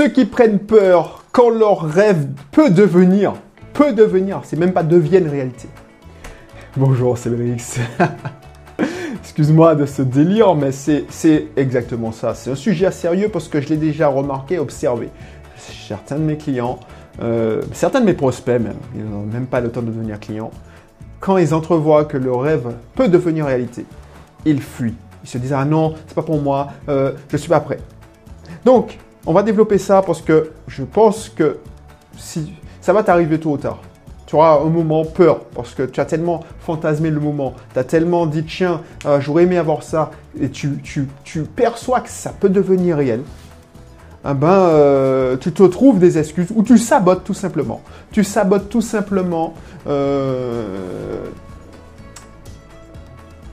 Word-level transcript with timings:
Ceux 0.00 0.08
qui 0.08 0.24
prennent 0.24 0.60
peur 0.60 1.24
quand 1.30 1.50
leur 1.50 1.82
rêve 1.82 2.28
peut 2.52 2.70
devenir, 2.70 3.34
peut 3.74 3.92
devenir, 3.92 4.40
c'est 4.44 4.56
même 4.56 4.72
pas 4.72 4.82
devienne 4.82 5.28
réalité. 5.28 5.68
Bonjour, 6.74 7.18
c'est 7.18 7.28
X. 7.28 7.80
Excuse-moi 9.22 9.74
de 9.74 9.84
ce 9.84 10.00
délire, 10.00 10.54
mais 10.54 10.72
c'est 10.72 11.48
exactement 11.54 12.12
ça. 12.12 12.34
C'est 12.34 12.50
un 12.50 12.54
sujet 12.54 12.90
sérieux 12.92 13.28
parce 13.28 13.46
que 13.46 13.60
je 13.60 13.68
l'ai 13.68 13.76
déjà 13.76 14.08
remarqué, 14.08 14.58
observé. 14.58 15.10
Certains 15.58 16.16
de 16.16 16.22
mes 16.22 16.38
clients, 16.38 16.80
euh, 17.20 17.60
certains 17.74 18.00
de 18.00 18.06
mes 18.06 18.14
prospects 18.14 18.58
même, 18.58 18.78
ils 18.94 19.04
n'ont 19.04 19.26
même 19.26 19.48
pas 19.48 19.60
le 19.60 19.70
temps 19.70 19.82
de 19.82 19.88
devenir 19.88 20.18
clients, 20.18 20.50
quand 21.18 21.36
ils 21.36 21.52
entrevoient 21.52 22.06
que 22.06 22.16
leur 22.16 22.40
rêve 22.40 22.74
peut 22.94 23.08
devenir 23.08 23.44
réalité, 23.44 23.84
ils 24.46 24.62
fuient. 24.62 24.96
Ils 25.24 25.28
se 25.28 25.36
disent 25.36 25.52
Ah 25.52 25.66
non, 25.66 25.92
c'est 26.06 26.14
pas 26.14 26.22
pour 26.22 26.40
moi, 26.40 26.68
euh, 26.88 27.12
je 27.28 27.36
suis 27.36 27.50
pas 27.50 27.60
prêt. 27.60 27.80
Donc, 28.64 28.98
on 29.26 29.32
va 29.32 29.42
développer 29.42 29.78
ça 29.78 30.02
parce 30.02 30.22
que 30.22 30.52
je 30.66 30.82
pense 30.82 31.28
que 31.28 31.58
si, 32.16 32.54
ça 32.80 32.92
va 32.92 33.02
t'arriver 33.02 33.38
tôt 33.38 33.52
ou 33.52 33.56
tard. 33.56 33.80
Tu 34.26 34.36
auras 34.36 34.60
un 34.60 34.68
moment 34.68 35.04
peur 35.04 35.40
parce 35.54 35.74
que 35.74 35.82
tu 35.82 36.00
as 36.00 36.04
tellement 36.04 36.44
fantasmé 36.60 37.10
le 37.10 37.18
moment, 37.18 37.54
tu 37.72 37.78
as 37.78 37.84
tellement 37.84 38.26
dit 38.26 38.44
tiens, 38.44 38.82
euh, 39.04 39.20
j'aurais 39.20 39.42
aimé 39.42 39.58
avoir 39.58 39.82
ça, 39.82 40.12
et 40.40 40.48
tu, 40.50 40.78
perçois 41.56 42.00
que 42.00 42.08
ça 42.08 42.32
peut 42.38 42.48
devenir 42.48 42.96
réel. 42.96 43.22
Eh 44.28 44.34
ben, 44.34 44.48
euh, 44.48 45.36
tu 45.36 45.50
te 45.50 45.62
trouves 45.62 45.98
des 45.98 46.18
excuses 46.18 46.48
ou 46.54 46.62
tu 46.62 46.78
sabotes 46.78 47.24
tout 47.24 47.34
simplement. 47.34 47.80
Tu 48.12 48.22
sabotes 48.22 48.68
tout 48.68 48.82
simplement 48.82 49.54
euh, 49.86 51.24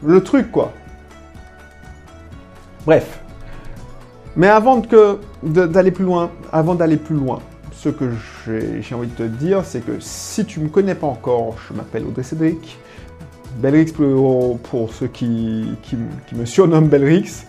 le 0.04 0.22
truc, 0.22 0.52
quoi. 0.52 0.74
Bref. 2.86 3.22
Mais 4.38 4.48
avant 4.48 4.84
d'aller 5.44 5.92
plus 5.92 6.06
loin, 6.06 6.30
avant 6.52 6.76
d'aller 6.76 6.98
plus 6.98 7.16
loin, 7.16 7.40
ce 7.72 7.90
que 7.90 8.12
j'ai 8.46 8.94
envie 8.94 9.08
de 9.08 9.16
te 9.16 9.24
dire, 9.24 9.66
c'est 9.66 9.82
que 9.82 10.00
si 10.00 10.46
tu 10.46 10.60
ne 10.60 10.66
me 10.66 10.70
connais 10.70 10.94
pas 10.94 11.08
encore, 11.08 11.56
je 11.68 11.74
m'appelle 11.76 12.06
Audrey 12.06 12.24
Cédric. 12.24 12.78
Belrix 13.58 13.92
pour, 13.92 14.60
pour 14.60 14.94
ceux 14.94 15.08
qui, 15.08 15.66
me 16.36 16.46
surnomment 16.46 16.88
Belrix. 16.88 17.46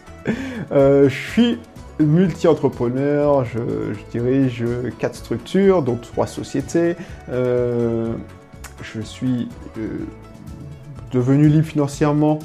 Euh, 0.72 1.08
je 1.08 1.30
suis 1.30 1.58
multi-entrepreneur, 2.00 3.44
je, 3.44 3.58
dirige 4.10 4.64
quatre 4.98 5.14
structures, 5.14 5.82
dont 5.82 5.96
trois 5.96 6.26
sociétés. 6.26 6.96
Euh, 7.30 8.12
je 8.82 9.00
suis 9.00 9.48
euh, 9.78 9.88
devenu 11.12 11.48
libre 11.48 11.66
financièrement. 11.66 12.38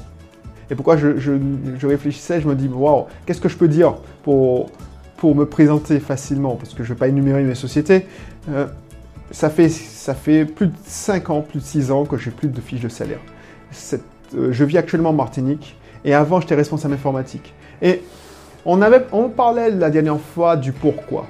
Et 0.73 0.75
pourquoi 0.75 0.97
je, 0.97 1.85
réfléchissais, 1.85 2.41
je 2.41 2.47
me 2.47 2.55
dis, 2.55 2.67
waouh, 2.67 3.05
qu'est-ce 3.27 3.39
que 3.39 3.47
je 3.47 3.57
peux 3.57 3.67
dire 3.67 3.93
pour, 4.23 4.71
me 5.23 5.45
présenter 5.45 5.99
facilement, 5.99 6.55
parce 6.55 6.73
que 6.73 6.83
je 6.83 6.89
ne 6.89 6.95
vais 6.95 6.99
pas 6.99 7.07
énumérer 7.07 7.43
mes 7.43 7.53
sociétés, 7.53 8.07
euh, 8.49 8.65
ça, 9.29 9.51
fait, 9.51 10.45
plus 10.45 10.67
de 10.67 10.73
5 10.83 11.29
ans, 11.29 11.41
plus 11.41 11.59
de 11.59 11.63
6 11.63 11.91
ans 11.91 12.05
que 12.05 12.17
j'ai 12.17 12.31
plus 12.31 12.47
de 12.47 12.59
fiches 12.59 12.81
de 12.81 12.89
salaire. 12.89 13.19
Euh, 13.93 14.51
je 14.51 14.63
vis 14.65 14.79
actuellement 14.79 15.11
en 15.11 15.13
Martinique 15.13 15.77
et 16.03 16.15
avant 16.15 16.41
j'étais 16.41 16.55
responsable 16.55 16.95
informatique. 16.95 17.53
Et 17.83 18.01
on 18.65 19.29
parlait 19.29 19.69
la 19.69 19.91
dernière 19.91 20.19
fois 20.19 20.57
du 20.57 20.71
pourquoi. 20.71 21.27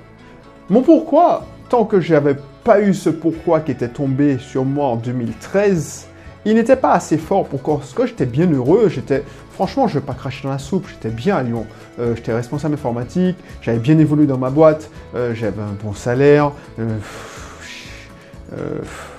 Mon 0.70 0.84
pourquoi, 0.84 1.46
tant 1.68 1.84
que 1.84 2.00
j'avais 2.00 2.38
pas 2.64 2.80
eu 2.80 2.94
ce 2.94 3.10
pourquoi 3.10 3.60
qui 3.60 3.72
était 3.72 3.90
tombé 3.90 4.38
sur 4.40 4.64
moi 4.64 4.88
en 4.88 4.96
2013, 4.96 6.08
il 6.46 6.56
n'était 6.56 6.76
pas 6.76 6.92
assez 6.94 7.18
fort 7.18 7.48
pour 7.48 7.62
que 7.94 8.06
j'étais 8.06 8.26
bien 8.26 8.52
heureux. 8.52 8.90
J'étais, 8.90 9.24
franchement, 9.52 9.88
je 9.88 9.96
ne 9.96 10.02
vais 10.02 10.06
pas 10.06 10.14
cracher 10.14 10.44
dans 10.44 10.52
la 10.52 10.60
soupe. 10.60 10.88
J'étais 10.90 11.10
bien 11.10 11.38
à 11.38 11.44
Lyon. 11.44 11.66
Euh, 12.00 12.16
j'étais 12.16 12.34
responsable 12.34 12.74
informatique. 12.74 13.38
J'avais 13.62 13.80
bien 13.80 13.98
évolué 13.98 14.26
dans 14.26 14.38
ma 14.38 14.50
boîte. 14.50 14.90
Euh, 15.16 15.34
j'avais 15.34 15.62
un 15.62 15.76
bon 15.82 15.94
salaire. 15.94 16.52
Euh, 16.80 16.98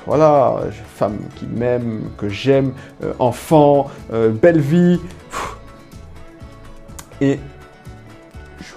voilà, 0.06 0.60
femme 0.94 1.18
qui 1.36 1.46
m'aime, 1.46 2.02
que 2.18 2.28
j'aime, 2.28 2.72
enfant, 3.18 3.90
belle 4.10 4.60
vie. 4.60 5.00
Et 7.20 7.40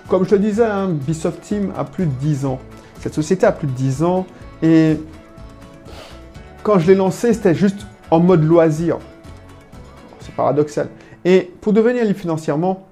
comme 0.08 0.24
je 0.24 0.30
te 0.30 0.36
disais, 0.36 0.66
hein, 0.66 0.90
Bisoft 0.90 1.42
Team 1.42 1.74
a 1.78 1.84
plus 1.84 2.06
de 2.06 2.12
10 2.12 2.46
ans. 2.46 2.60
Cette 3.02 3.14
société 3.14 3.46
a 3.46 3.52
plus 3.52 3.68
de 3.68 3.74
10 3.74 4.04
ans. 4.04 4.26
Et 4.64 4.98
quand 6.64 6.80
je 6.80 6.88
l'ai 6.88 6.96
lancée, 6.96 7.34
c'était 7.34 7.54
juste 7.54 7.86
en 8.12 8.20
mode 8.20 8.44
loisir. 8.44 8.98
C'est 10.20 10.34
paradoxal. 10.34 10.90
Et 11.26 11.52
pour 11.62 11.74
devenir 11.74 12.06
libre 12.06 12.20
financièrement, 12.20 12.88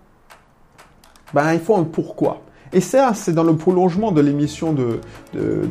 ben, 1.34 1.54
il 1.54 1.60
faut 1.60 1.76
un 1.76 1.84
pourquoi. 1.84 2.42
Et 2.74 2.82
ça, 2.82 3.14
c'est 3.14 3.34
dans 3.34 3.44
le 3.44 3.56
prolongement 3.56 4.12
de 4.12 4.22
l'émission 4.22 4.74
de, 4.74 5.00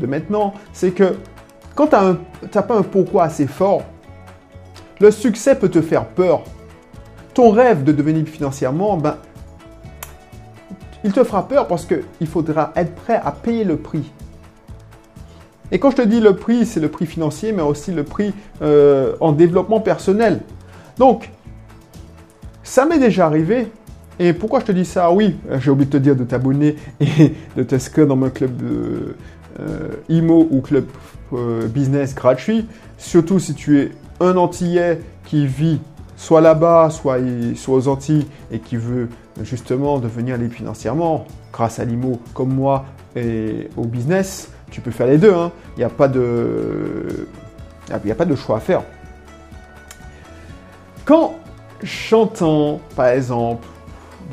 maintenant. 0.06 0.54
C'est 0.72 0.92
que 0.92 1.16
quand 1.74 1.88
tu 1.88 1.96
n'as 1.96 2.62
pas 2.62 2.76
un 2.76 2.82
pourquoi 2.82 3.24
assez 3.24 3.46
fort, 3.46 3.82
le 5.00 5.10
succès 5.10 5.54
peut 5.54 5.68
te 5.68 5.82
faire 5.82 6.06
peur. 6.06 6.42
Ton 7.34 7.50
rêve 7.50 7.82
de 7.82 7.92
devenir 7.92 8.26
financièrement, 8.26 8.96
ben, 8.96 9.16
il 11.02 11.12
te 11.12 11.22
fera 11.24 11.46
peur 11.46 11.66
parce 11.66 11.84
qu'il 11.84 12.26
faudra 12.26 12.72
être 12.76 12.94
prêt 12.94 13.20
à 13.22 13.32
payer 13.32 13.64
le 13.64 13.76
prix. 13.76 14.10
Et 15.72 15.78
quand 15.78 15.90
je 15.90 15.96
te 15.96 16.02
dis 16.02 16.20
le 16.20 16.36
prix, 16.36 16.66
c'est 16.66 16.80
le 16.80 16.88
prix 16.88 17.06
financier, 17.06 17.52
mais 17.52 17.62
aussi 17.62 17.92
le 17.92 18.04
prix 18.04 18.32
euh, 18.62 19.14
en 19.20 19.32
développement 19.32 19.80
personnel. 19.80 20.40
Donc, 20.98 21.30
ça 22.62 22.86
m'est 22.86 22.98
déjà 22.98 23.26
arrivé. 23.26 23.68
Et 24.18 24.32
pourquoi 24.32 24.60
je 24.60 24.66
te 24.66 24.72
dis 24.72 24.84
ça? 24.84 25.10
Oui, 25.10 25.36
j'ai 25.58 25.70
oublié 25.70 25.86
de 25.86 25.90
te 25.90 25.96
dire 25.96 26.14
de 26.14 26.24
t'abonner 26.24 26.76
et 27.00 27.34
de 27.56 27.62
t'inscrire 27.62 28.06
dans 28.06 28.16
mon 28.16 28.30
club 28.30 28.52
euh, 28.62 29.88
IMO 30.08 30.46
ou 30.50 30.60
club 30.60 30.86
euh, 31.32 31.66
business 31.66 32.14
gratuit. 32.14 32.66
Surtout 32.96 33.38
si 33.38 33.54
tu 33.54 33.80
es 33.80 33.90
un 34.20 34.36
Antillais 34.36 35.00
qui 35.24 35.46
vit 35.46 35.80
soit 36.16 36.40
là-bas, 36.40 36.90
soit, 36.90 37.18
soit 37.56 37.76
aux 37.76 37.88
Antilles 37.88 38.26
et 38.52 38.60
qui 38.60 38.76
veut 38.76 39.08
justement 39.42 39.98
devenir 39.98 40.36
libre 40.36 40.54
financièrement 40.54 41.26
grâce 41.52 41.80
à 41.80 41.84
l'IMO 41.84 42.20
comme 42.34 42.54
moi 42.54 42.84
et 43.16 43.68
au 43.76 43.84
business 43.84 44.48
tu 44.74 44.80
peux 44.80 44.90
faire 44.90 45.06
les 45.06 45.18
deux. 45.18 45.32
Hein. 45.32 45.52
Il 45.76 45.78
n'y 45.78 45.84
a, 45.84 45.88
pas 45.88 46.08
de... 46.08 47.28
Il 48.04 48.10
a 48.10 48.14
pas 48.16 48.24
de 48.24 48.34
choix 48.34 48.56
à 48.56 48.60
faire. 48.60 48.82
Quand 51.04 51.36
j'entends, 51.80 52.80
par 52.96 53.06
exemple, 53.06 53.64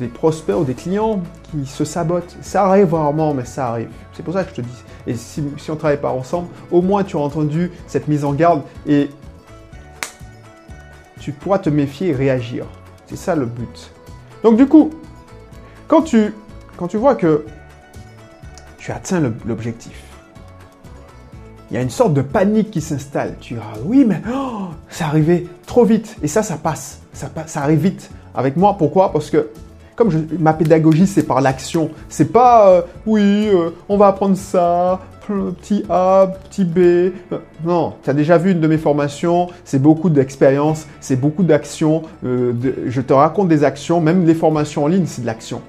des 0.00 0.08
prospects 0.08 0.56
ou 0.56 0.64
des 0.64 0.74
clients 0.74 1.22
qui 1.44 1.64
se 1.64 1.84
sabotent, 1.84 2.36
ça 2.40 2.64
arrive 2.64 2.92
rarement, 2.92 3.34
mais 3.34 3.44
ça 3.44 3.68
arrive. 3.68 3.90
C'est 4.14 4.24
pour 4.24 4.34
ça 4.34 4.42
que 4.42 4.50
je 4.50 4.56
te 4.56 4.60
dis. 4.62 4.82
Et 5.06 5.14
si, 5.14 5.44
on 5.68 5.72
ne 5.74 5.78
travaille 5.78 6.00
pas 6.00 6.10
ensemble, 6.10 6.48
au 6.72 6.82
moins 6.82 7.04
tu 7.04 7.16
as 7.16 7.20
entendu 7.20 7.70
cette 7.86 8.08
mise 8.08 8.24
en 8.24 8.32
garde 8.32 8.62
et 8.84 9.10
tu 11.20 11.30
pourras 11.30 11.60
te 11.60 11.70
méfier 11.70 12.08
et 12.08 12.14
réagir. 12.14 12.66
C'est 13.06 13.14
ça 13.14 13.36
le 13.36 13.46
but. 13.46 13.92
Donc 14.42 14.56
du 14.56 14.66
coup, 14.66 14.90
quand 15.86 16.02
tu, 16.02 16.34
quand 16.76 16.88
tu 16.88 16.96
vois 16.96 17.14
que 17.14 17.46
tu 18.78 18.90
atteins 18.90 19.20
l'objectif, 19.46 20.11
il 21.72 21.76
y 21.76 21.78
a 21.78 21.80
une 21.80 21.90
sorte 21.90 22.12
de 22.12 22.20
panique 22.20 22.70
qui 22.70 22.82
s'installe. 22.82 23.36
Tu 23.40 23.54
dis, 23.54 23.60
oui, 23.86 24.04
mais 24.06 24.20
oh, 24.30 24.66
ça 24.90 25.06
arrivait 25.06 25.46
trop 25.64 25.86
vite. 25.86 26.16
Et 26.22 26.28
ça, 26.28 26.42
ça 26.42 26.58
passe. 26.58 27.00
Ça, 27.14 27.30
ça 27.46 27.62
arrive 27.62 27.78
vite. 27.78 28.10
Avec 28.34 28.58
moi, 28.58 28.76
pourquoi? 28.76 29.10
Parce 29.10 29.30
que 29.30 29.48
comme 29.96 30.10
ma 30.38 30.52
pédagogie, 30.52 31.06
c'est 31.06 31.22
par 31.22 31.40
l'action. 31.40 31.90
C'est 32.10 32.30
pas, 32.30 32.68
euh, 32.68 32.82
oui, 33.06 33.48
euh, 33.48 33.70
on 33.88 33.96
va 33.96 34.08
apprendre 34.08 34.36
ça, 34.36 35.00
petit 35.26 35.82
A, 35.88 36.30
petit 36.50 36.66
B. 36.66 36.78
Euh, 36.78 37.10
non, 37.64 37.94
tu 38.04 38.10
as 38.10 38.12
déjà 38.12 38.36
vu 38.36 38.52
une 38.52 38.60
de 38.60 38.68
mes 38.68 38.76
formations, 38.76 39.48
c'est 39.64 39.80
beaucoup 39.80 40.10
d'expérience, 40.10 40.86
c'est 41.00 41.16
beaucoup 41.16 41.42
d'action. 41.42 42.02
je 42.22 43.00
te 43.00 43.14
raconte 43.14 43.48
des 43.48 43.64
actions, 43.64 44.02
même 44.02 44.26
les 44.26 44.34
formations 44.34 44.84
en 44.84 44.88
ligne, 44.88 45.06
c'est 45.06 45.22
de 45.22 45.26
l'action. 45.26 45.62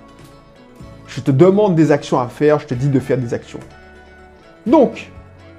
Je 1.08 1.22
te 1.22 1.32
demande 1.32 1.76
des 1.76 1.92
actions 1.92 2.20
à 2.20 2.28
faire, 2.28 2.60
je 2.60 2.68
te 2.68 2.74
dis 2.74 2.90
de 2.90 3.00
faire 3.00 3.18
des 3.18 3.34
actions. 3.34 3.60
Donc, 4.66 5.12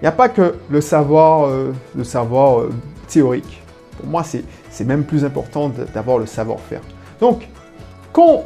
n'y 0.02 0.08
a 0.08 0.12
pas 0.12 0.28
que 0.28 0.54
le 0.70 0.80
savoir, 0.80 1.46
euh, 1.46 1.72
le 1.96 2.04
savoir 2.04 2.60
euh, 2.60 2.72
théorique. 3.08 3.62
Pour 3.98 4.06
moi, 4.06 4.22
c'est 4.24 4.84
même 4.84 5.04
plus 5.04 5.24
important 5.24 5.70
d'avoir 5.94 6.18
le 6.18 6.26
savoir-faire. 6.26 6.80
Donc, 7.20 7.48
quand 8.12 8.44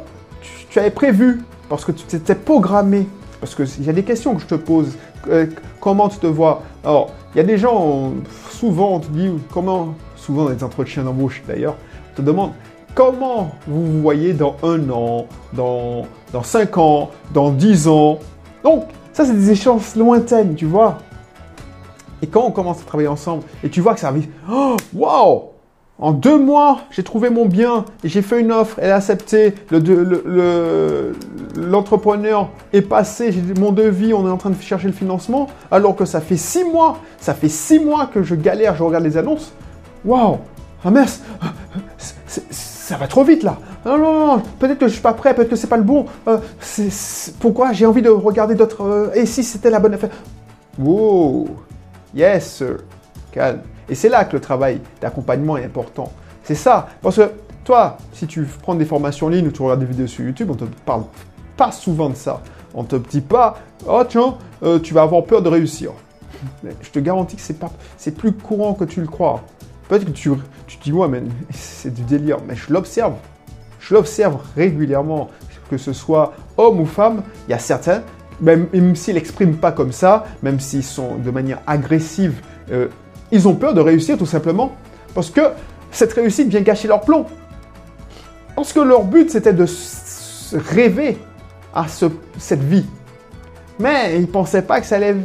tu, 0.69 0.79
avais 0.79 0.91
prévu, 0.91 1.41
parce 1.67 1.83
que 1.83 1.91
tu 1.91 2.05
t'étais 2.05 2.35
programmé, 2.35 3.07
parce 3.39 3.55
qu'il 3.55 3.83
y 3.83 3.89
a 3.89 3.93
des 3.93 4.03
questions 4.03 4.35
que 4.35 4.41
je 4.41 4.47
te 4.47 4.55
pose, 4.55 4.95
euh, 5.27 5.47
comment 5.79 6.07
tu 6.07 6.19
te 6.19 6.27
vois? 6.27 6.61
Alors, 6.83 7.11
il 7.33 7.37
y 7.37 7.41
a 7.41 7.43
des 7.43 7.57
gens, 7.57 8.13
souvent, 8.51 8.95
on 8.95 8.99
te 8.99 9.07
dit, 9.07 9.29
comment, 9.51 9.95
souvent 10.15 10.45
dans 10.45 10.51
les 10.51 10.63
entretiens 10.63 11.03
d'embauche 11.03 11.41
d'ailleurs, 11.47 11.75
on 12.13 12.17
te 12.17 12.21
demande 12.21 12.51
comment 12.95 13.51
vous 13.67 13.85
vous 13.85 14.01
voyez 14.01 14.33
dans 14.33 14.55
un 14.63 14.89
an, 14.89 15.25
dans, 15.53 16.05
dans 16.33 16.43
cinq 16.43 16.77
ans, 16.77 17.11
dans 17.33 17.51
dix 17.51 17.87
ans? 17.87 18.19
Donc, 18.63 18.85
ça, 19.13 19.25
c'est 19.25 19.33
des 19.33 19.51
échanges 19.51 19.95
lointaines, 19.95 20.55
tu 20.55 20.65
vois? 20.65 20.97
Et 22.21 22.27
quand 22.27 22.43
on 22.45 22.51
commence 22.51 22.81
à 22.81 22.83
travailler 22.85 23.07
ensemble 23.07 23.43
et 23.63 23.69
tu 23.69 23.81
vois 23.81 23.93
que 23.93 23.99
ça 23.99 24.09
arrive, 24.09 24.27
oh, 24.51 24.75
wow 24.93 25.51
En 25.97 26.11
deux 26.11 26.37
mois, 26.37 26.81
j'ai 26.91 27.03
trouvé 27.03 27.29
mon 27.29 27.45
bien 27.45 27.85
et 28.03 28.09
j'ai 28.09 28.21
fait 28.21 28.41
une 28.41 28.51
offre. 28.51 28.77
Elle 28.81 28.91
a 28.91 28.97
accepté. 28.97 29.55
L'entrepreneur 31.55 32.49
le, 32.73 32.77
est 32.77 32.81
passé. 32.81 33.31
J'ai 33.31 33.41
mon 33.59 33.71
devis. 33.71 34.13
On 34.13 34.27
est 34.27 34.31
en 34.31 34.37
train 34.37 34.49
de 34.49 34.61
chercher 34.61 34.87
le 34.87 34.93
financement. 34.93 35.47
Alors 35.71 35.95
que 35.95 36.05
ça 36.05 36.19
fait 36.21 36.37
six 36.37 36.63
mois. 36.63 36.99
Ça 37.19 37.33
fait 37.33 37.49
six 37.49 37.79
mois 37.79 38.07
que 38.07 38.23
je 38.23 38.35
galère. 38.35 38.75
Je 38.75 38.83
regarde 38.83 39.03
les 39.03 39.17
annonces. 39.17 39.53
Waouh 40.05 40.37
Ah 40.83 40.91
mince 40.91 41.21
Ça 42.27 42.97
va 42.97 43.07
trop 43.07 43.23
vite 43.23 43.43
là. 43.43 43.57
Non, 43.85 43.97
non, 43.97 44.27
non. 44.27 44.41
Peut-être 44.59 44.79
que 44.79 44.87
je 44.87 44.93
suis 44.93 45.01
pas 45.01 45.13
prêt. 45.13 45.33
Peut-être 45.33 45.49
que 45.49 45.55
c'est 45.55 45.67
pas 45.67 45.77
le 45.77 45.83
bon. 45.83 46.05
Euh, 46.27 46.39
pourquoi 47.39 47.71
J'ai 47.71 47.85
envie 47.85 48.01
de 48.01 48.09
regarder 48.09 48.55
d'autres. 48.55 48.83
Euh, 48.83 49.11
et 49.13 49.25
si 49.25 49.43
c'était 49.43 49.69
la 49.69 49.79
bonne 49.79 49.93
affaire? 49.93 50.09
Wow 50.77 51.47
Yes, 52.13 52.55
sir. 52.55 52.77
Calme. 53.31 53.61
Et 53.87 53.95
c'est 53.95 54.09
là 54.09 54.25
que 54.25 54.33
le 54.33 54.41
travail 54.41 54.81
d'accompagnement 55.01 55.57
est 55.57 55.65
important. 55.65 56.11
C'est 56.43 56.55
ça. 56.55 56.89
Parce 57.01 57.17
que 57.17 57.31
toi, 57.63 57.97
si 58.13 58.27
tu 58.27 58.43
prends 58.43 58.75
des 58.75 58.85
formations 58.85 59.27
en 59.27 59.29
ligne 59.29 59.47
ou 59.47 59.51
tu 59.51 59.61
regardes 59.61 59.81
des 59.81 59.85
vidéos 59.85 60.07
sur 60.07 60.25
YouTube, 60.25 60.49
on 60.49 60.53
ne 60.53 60.59
te 60.59 60.65
parle 60.85 61.03
pas 61.57 61.71
souvent 61.71 62.09
de 62.09 62.15
ça. 62.15 62.41
On 62.73 62.83
ne 62.83 62.87
te 62.87 62.95
dit 62.95 63.21
pas, 63.21 63.57
oh 63.87 64.03
tiens, 64.07 64.37
euh, 64.63 64.79
tu 64.79 64.93
vas 64.93 65.03
avoir 65.03 65.23
peur 65.23 65.41
de 65.41 65.49
réussir. 65.49 65.91
Je 66.63 66.89
te 66.89 66.99
garantis 66.99 67.35
que 67.35 67.41
c'est 67.41 67.57
c'est 67.97 68.11
plus 68.15 68.31
courant 68.31 68.73
que 68.73 68.85
tu 68.85 69.01
le 69.01 69.07
crois. 69.07 69.41
Peut-être 69.87 70.05
que 70.05 70.11
tu, 70.11 70.31
tu 70.67 70.77
te 70.77 70.83
dis, 70.83 70.91
ouais, 70.91 71.07
mais 71.07 71.23
c'est 71.51 71.93
du 71.93 72.03
délire. 72.03 72.37
Mais 72.47 72.55
je 72.55 72.71
l'observe. 72.71 73.13
Je 73.79 73.93
l'observe 73.93 74.39
régulièrement. 74.55 75.29
Que 75.69 75.77
ce 75.77 75.93
soit 75.93 76.33
homme 76.57 76.79
ou 76.79 76.85
femme, 76.87 77.21
il 77.47 77.51
y 77.51 77.53
a 77.53 77.59
certains, 77.59 78.01
même, 78.41 78.95
s'ils 78.95 79.15
n'expriment 79.15 79.57
pas 79.57 79.71
comme 79.71 79.91
ça, 79.91 80.25
même 80.43 80.59
s'ils 80.59 80.83
sont 80.83 81.15
de 81.15 81.31
manière 81.31 81.59
agressive, 81.67 82.41
euh, 82.71 82.87
ils 83.31 83.47
ont 83.47 83.55
peur 83.55 83.73
de 83.73 83.81
réussir 83.81 84.17
tout 84.17 84.25
simplement 84.25 84.75
parce 85.13 85.29
que 85.29 85.41
cette 85.91 86.13
réussite 86.13 86.47
vient 86.49 86.61
gâcher 86.61 86.87
leur 86.87 87.01
plomb. 87.01 87.25
Parce 88.55 88.73
que 88.73 88.79
leur 88.79 89.03
but 89.03 89.29
c'était 89.29 89.53
de 89.53 89.65
rêver 90.53 91.17
à 91.73 91.85
cette 92.37 92.63
vie. 92.63 92.85
Mais 93.79 94.15
ils 94.15 94.21
ne 94.21 94.27
pensaient 94.27 94.61
pas 94.61 94.81
que 94.81 94.87
ça 94.87 94.95
allait... 94.97 95.15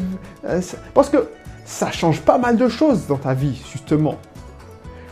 Euh, 0.46 0.60
parce 0.92 1.08
que 1.08 1.28
ça 1.64 1.90
change 1.90 2.20
pas 2.20 2.38
mal 2.38 2.56
de 2.56 2.68
choses 2.68 3.06
dans 3.06 3.16
ta 3.16 3.34
vie, 3.34 3.60
justement. 3.72 4.16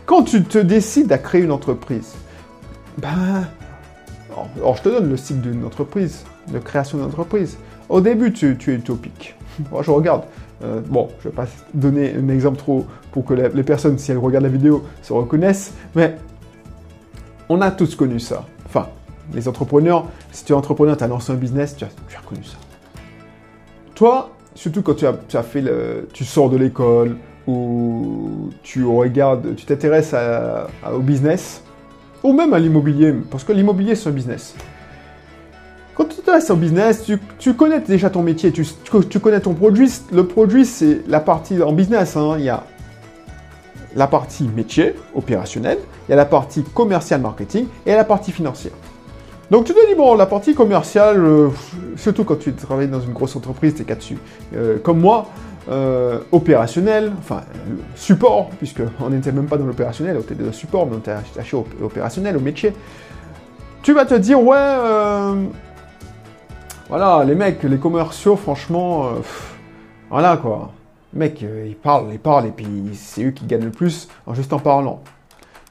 Quand 0.06 0.22
tu 0.22 0.44
te 0.44 0.58
décides 0.58 1.10
à 1.12 1.18
créer 1.18 1.42
une 1.42 1.52
entreprise, 1.52 2.12
ben... 2.98 3.46
Alors, 4.56 4.76
je 4.76 4.82
te 4.82 4.88
donne 4.88 5.10
le 5.10 5.16
cycle 5.16 5.40
d'une 5.40 5.64
entreprise, 5.64 6.24
de 6.48 6.58
création 6.58 6.98
d'une 6.98 7.06
entreprise. 7.06 7.58
Au 7.92 8.00
début, 8.00 8.32
tu, 8.32 8.56
tu 8.56 8.72
es 8.72 8.76
utopique. 8.76 9.34
Moi, 9.70 9.82
je 9.82 9.90
regarde. 9.90 10.22
Euh, 10.64 10.80
bon, 10.80 11.10
je 11.20 11.28
ne 11.28 11.30
vais 11.30 11.36
pas 11.36 11.46
donner 11.74 12.14
un 12.16 12.30
exemple 12.30 12.56
trop 12.56 12.86
pour 13.12 13.26
que 13.26 13.34
les 13.34 13.62
personnes, 13.62 13.98
si 13.98 14.10
elles 14.10 14.18
regardent 14.18 14.44
la 14.44 14.50
vidéo, 14.50 14.84
se 15.02 15.12
reconnaissent, 15.12 15.74
mais 15.94 16.16
on 17.50 17.60
a 17.60 17.70
tous 17.70 17.94
connu 17.94 18.18
ça. 18.18 18.46
Enfin, 18.64 18.88
les 19.34 19.46
entrepreneurs, 19.46 20.06
si 20.30 20.42
tu 20.42 20.52
es 20.52 20.56
entrepreneur, 20.56 20.96
tu 20.96 21.04
as 21.04 21.06
lancé 21.06 21.32
un 21.32 21.36
business, 21.36 21.76
tu 21.76 21.84
as, 21.84 22.20
connu 22.26 22.42
ça. 22.44 22.56
Toi, 23.94 24.30
surtout 24.54 24.80
quand 24.80 24.94
tu 24.94 25.04
as, 25.06 25.42
fait 25.42 25.60
le, 25.60 26.08
tu 26.14 26.24
sors 26.24 26.48
de 26.48 26.56
l'école 26.56 27.18
ou 27.46 28.48
tu 28.62 28.86
regardes, 28.86 29.54
tu 29.54 29.66
t'intéresses 29.66 30.14
au 30.90 31.00
business 31.00 31.62
ou 32.22 32.32
même 32.32 32.54
à 32.54 32.58
l'immobilier, 32.58 33.12
parce 33.30 33.44
que 33.44 33.52
l'immobilier 33.52 33.96
c'est 33.96 34.08
un 34.08 34.12
business. 34.12 34.54
Quand 36.02 36.08
tu 36.08 36.16
t'intéresses 36.16 36.50
au 36.50 36.56
business, 36.56 37.08
tu, 37.38 37.54
connais 37.54 37.78
déjà 37.78 38.10
ton 38.10 38.24
métier, 38.24 38.50
tu, 38.50 38.64
connais 39.20 39.38
ton 39.38 39.54
produit. 39.54 39.88
Le 40.10 40.26
produit, 40.26 40.66
c'est 40.66 41.02
la 41.06 41.20
partie 41.20 41.62
en 41.62 41.72
business. 41.72 42.16
Hein. 42.16 42.34
Il 42.38 42.44
y 42.44 42.48
a 42.48 42.64
la 43.94 44.08
partie 44.08 44.48
métier, 44.48 44.96
opérationnel, 45.14 45.78
il 46.08 46.10
y 46.10 46.14
a 46.14 46.16
la 46.16 46.24
partie 46.24 46.64
commercial 46.64 47.20
marketing 47.20 47.66
et 47.86 47.94
la 47.94 48.02
partie 48.02 48.32
financière. 48.32 48.72
Donc 49.52 49.64
tu 49.64 49.74
te 49.74 49.88
dis, 49.88 49.94
bon, 49.94 50.16
la 50.16 50.26
partie 50.26 50.56
commerciale, 50.56 51.20
euh, 51.20 51.50
surtout 51.94 52.24
quand 52.24 52.40
tu 52.40 52.52
travailles 52.52 52.88
dans 52.88 53.00
une 53.00 53.12
grosse 53.12 53.36
entreprise, 53.36 53.76
t'es 53.76 53.84
qu'à 53.84 53.94
dessus. 53.94 54.18
Euh, 54.56 54.78
comme 54.78 54.98
moi, 54.98 55.28
euh, 55.70 56.18
opérationnel, 56.32 57.12
enfin 57.20 57.42
support, 57.94 58.50
puisqu'on 58.58 59.10
n'était 59.10 59.30
même 59.30 59.46
pas 59.46 59.56
dans 59.56 59.66
l'opérationnel, 59.66 60.16
on 60.16 60.22
était 60.22 60.34
dans 60.34 60.46
le 60.46 60.52
support, 60.52 60.84
mais 60.84 60.96
on 60.96 60.98
était 60.98 61.12
attaché 61.12 61.56
au 61.56 61.64
opérationnel, 61.80 62.36
au 62.36 62.40
métier. 62.40 62.72
Tu 63.84 63.92
vas 63.92 64.04
te 64.04 64.14
dire, 64.14 64.42
ouais, 64.42 64.56
voilà, 66.92 67.24
les 67.24 67.34
mecs, 67.34 67.62
les 67.62 67.78
commerciaux, 67.78 68.36
franchement, 68.36 69.12
voilà 70.10 70.36
quoi. 70.36 70.72
Mec, 71.14 71.42
euh, 71.42 71.64
ils 71.66 71.74
parlent, 71.74 72.08
ils 72.12 72.18
parlent, 72.18 72.48
et 72.48 72.50
puis 72.50 72.66
c'est 72.92 73.24
eux 73.24 73.30
qui 73.30 73.46
gagnent 73.46 73.64
le 73.64 73.70
plus 73.70 74.08
en 74.26 74.34
juste 74.34 74.52
en 74.52 74.58
parlant. 74.58 75.02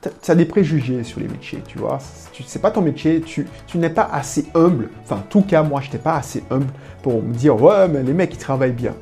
Tu 0.01 0.31
as 0.31 0.33
des 0.33 0.45
préjugés 0.45 1.03
sur 1.03 1.19
les 1.19 1.27
métiers, 1.27 1.61
tu 1.67 1.77
vois. 1.77 1.99
C'est 2.47 2.59
pas 2.59 2.71
ton 2.71 2.81
métier, 2.81 3.21
tu, 3.21 3.45
n'es 3.75 3.91
pas 3.91 4.09
assez 4.11 4.47
humble. 4.55 4.89
Enfin, 5.03 5.17
en 5.17 5.29
tout 5.29 5.43
cas, 5.43 5.61
moi, 5.61 5.79
je 5.81 5.89
n'étais 5.89 5.99
pas 5.99 6.15
assez 6.15 6.43
humble 6.49 6.73
pour 7.03 7.21
me 7.21 7.35
dire, 7.35 7.61
ouais, 7.61 7.87
mais 7.87 8.01
les 8.01 8.13
mecs, 8.13 8.33
ils 8.33 8.39
travaillent 8.39 8.71
bien. 8.71 8.95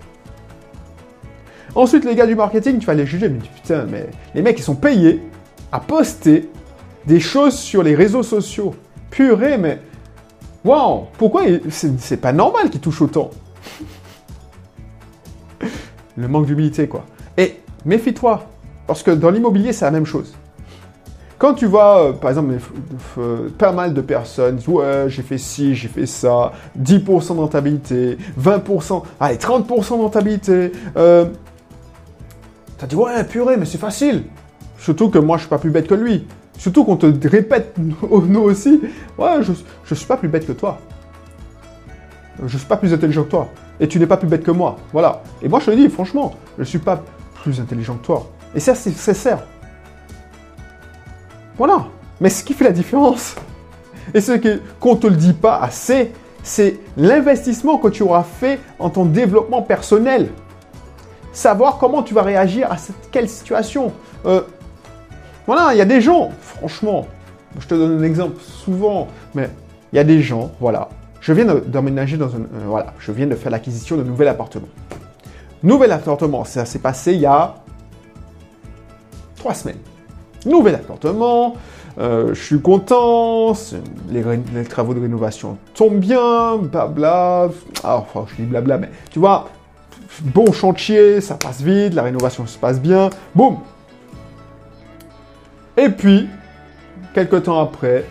Ensuite, 1.73 2.03
les 2.03 2.15
gars 2.15 2.27
du 2.27 2.35
marketing, 2.35 2.79
tu 2.79 2.85
vas 2.85 2.95
les 2.95 3.05
juger, 3.05 3.29
mais 3.29 3.39
putain, 3.39 3.85
mais 3.89 4.09
les 4.35 4.41
mecs, 4.41 4.59
ils 4.59 4.63
sont 4.63 4.75
payés 4.75 5.21
à 5.71 5.79
poster 5.79 6.49
des 7.07 7.21
choses 7.21 7.57
sur 7.57 7.81
les 7.81 7.95
réseaux 7.95 8.23
sociaux. 8.23 8.75
Purée, 9.09 9.57
mais 9.57 9.79
waouh, 10.65 11.05
pourquoi 11.17 11.43
c'est 11.69 12.17
pas 12.17 12.33
normal 12.33 12.69
qu'ils 12.69 12.81
touchent 12.81 13.01
autant? 13.01 13.29
Le 16.17 16.27
manque 16.27 16.45
d'humilité, 16.45 16.87
quoi. 16.87 17.05
Et 17.37 17.59
méfie-toi, 17.85 18.45
parce 18.87 19.03
que 19.03 19.11
dans 19.11 19.29
l'immobilier, 19.29 19.73
c'est 19.73 19.85
la 19.85 19.91
même 19.91 20.05
chose. 20.05 20.33
Quand 21.37 21.53
tu 21.53 21.67
vois, 21.67 22.03
euh, 22.03 22.13
par 22.13 22.31
exemple, 22.31 22.55
pas 23.57 23.71
mal 23.71 23.93
de 23.93 24.01
personnes 24.01 24.59
Ouais, 24.67 25.05
j'ai 25.07 25.21
fait 25.21 25.37
ci, 25.37 25.73
j'ai 25.73 25.87
fait 25.87 26.05
ça, 26.05 26.51
10% 26.77 27.35
de 27.35 27.39
rentabilité, 27.39 28.17
20%, 28.37 29.03
allez, 29.21 29.37
30% 29.37 29.97
de 29.97 30.01
rentabilité. 30.01 30.71
T'as 32.79 32.87
dit 32.87 32.95
Ouais, 32.95 33.23
purée, 33.23 33.57
mais 33.57 33.65
c'est 33.65 33.77
facile. 33.77 34.23
Surtout 34.77 35.09
que 35.09 35.19
moi, 35.19 35.37
je 35.37 35.41
suis 35.41 35.49
pas 35.49 35.57
plus 35.57 35.69
bête 35.69 35.87
que 35.87 35.95
lui. 35.95 36.25
Surtout 36.59 36.83
qu'on 36.83 36.97
te 36.97 37.27
répète, 37.27 37.73
nous 38.11 38.41
aussi, 38.41 38.81
ouais, 39.17 39.41
je, 39.41 39.53
je 39.85 39.95
suis 39.95 40.05
pas 40.05 40.17
plus 40.17 40.27
bête 40.27 40.45
que 40.45 40.51
toi. 40.51 40.77
Je 42.45 42.57
suis 42.57 42.67
pas 42.67 42.77
plus 42.77 42.93
intelligent 42.93 43.23
que 43.23 43.29
toi 43.29 43.49
et 43.79 43.87
tu 43.87 43.97
n'es 43.97 44.05
pas 44.05 44.17
plus 44.17 44.27
bête 44.27 44.43
que 44.43 44.51
moi. 44.51 44.77
Voilà. 44.91 45.23
Et 45.41 45.47
moi, 45.47 45.61
je 45.61 45.67
te 45.67 45.71
dis, 45.71 45.89
franchement, 45.89 46.33
je 46.57 46.63
ne 46.63 46.65
suis 46.65 46.79
pas 46.79 47.01
plus 47.41 47.61
intelligent 47.61 47.95
que 47.95 48.05
toi. 48.05 48.29
Et 48.53 48.59
ça, 48.59 48.75
c'est 48.75 48.91
sincère. 48.91 49.39
Voilà. 51.57 51.87
Mais 52.19 52.29
ce 52.29 52.43
qui 52.43 52.53
fait 52.53 52.65
la 52.65 52.73
différence, 52.73 53.35
et 54.13 54.19
ce 54.19 54.33
qu'on 54.81 54.95
ne 54.95 54.99
te 54.99 55.07
le 55.07 55.15
dit 55.15 55.33
pas 55.33 55.59
assez, 55.59 56.11
c'est 56.43 56.77
l'investissement 56.97 57.77
que 57.77 57.87
tu 57.87 58.03
auras 58.03 58.23
fait 58.23 58.59
en 58.79 58.89
ton 58.89 59.05
développement 59.05 59.61
personnel. 59.61 60.29
Savoir 61.31 61.77
comment 61.77 62.03
tu 62.03 62.13
vas 62.13 62.23
réagir 62.23 62.69
à 62.69 62.77
cette, 62.77 63.09
quelle 63.11 63.29
situation. 63.29 63.93
Euh, 64.25 64.41
voilà, 65.49 65.73
il 65.73 65.79
y 65.79 65.81
a 65.81 65.85
des 65.85 65.99
gens, 65.99 66.29
franchement, 66.41 67.07
je 67.59 67.65
te 67.65 67.73
donne 67.73 67.99
un 67.99 68.03
exemple 68.03 68.39
souvent, 68.39 69.07
mais 69.33 69.49
il 69.91 69.95
y 69.95 69.99
a 69.99 70.03
des 70.03 70.21
gens, 70.21 70.51
voilà, 70.59 70.89
je 71.21 71.33
viens 71.33 71.43
d'emménager 71.45 72.17
dans 72.17 72.35
un... 72.35 72.41
Euh, 72.41 72.67
voilà, 72.67 72.93
je 72.99 73.11
viens 73.11 73.25
de 73.25 73.33
faire 73.33 73.51
l'acquisition 73.51 73.97
d'un 73.97 74.03
nouvel 74.03 74.27
appartement. 74.27 74.67
Nouvel 75.63 75.91
appartement, 75.91 76.45
ça 76.45 76.65
s'est 76.65 76.77
passé 76.77 77.13
il 77.13 77.21
y 77.21 77.25
a 77.25 77.55
trois 79.37 79.55
semaines. 79.55 79.79
Nouvel 80.45 80.75
appartement, 80.75 81.55
euh, 81.97 82.35
je 82.35 82.43
suis 82.43 82.61
content, 82.61 83.53
les, 84.11 84.63
travaux 84.65 84.93
de 84.93 84.99
rénovation 84.99 85.57
tombent 85.73 85.97
bien, 85.97 86.57
blabla. 86.57 87.49
Ah, 87.83 87.97
enfin, 87.97 88.27
je 88.27 88.35
dis 88.35 88.47
blabla, 88.47 88.77
mais 88.77 88.91
tu 89.09 89.17
vois, 89.17 89.49
bon 90.21 90.51
chantier, 90.51 91.21
ça 91.21 91.33
passe 91.33 91.61
vite, 91.61 91.95
la 91.95 92.03
rénovation 92.03 92.45
se 92.45 92.59
passe 92.59 92.79
bien, 92.79 93.09
boum. 93.33 93.57
Et 95.79 95.87
puis, 95.87 96.27
quelques 97.13 97.43
temps 97.43 97.61
après, 97.61 98.03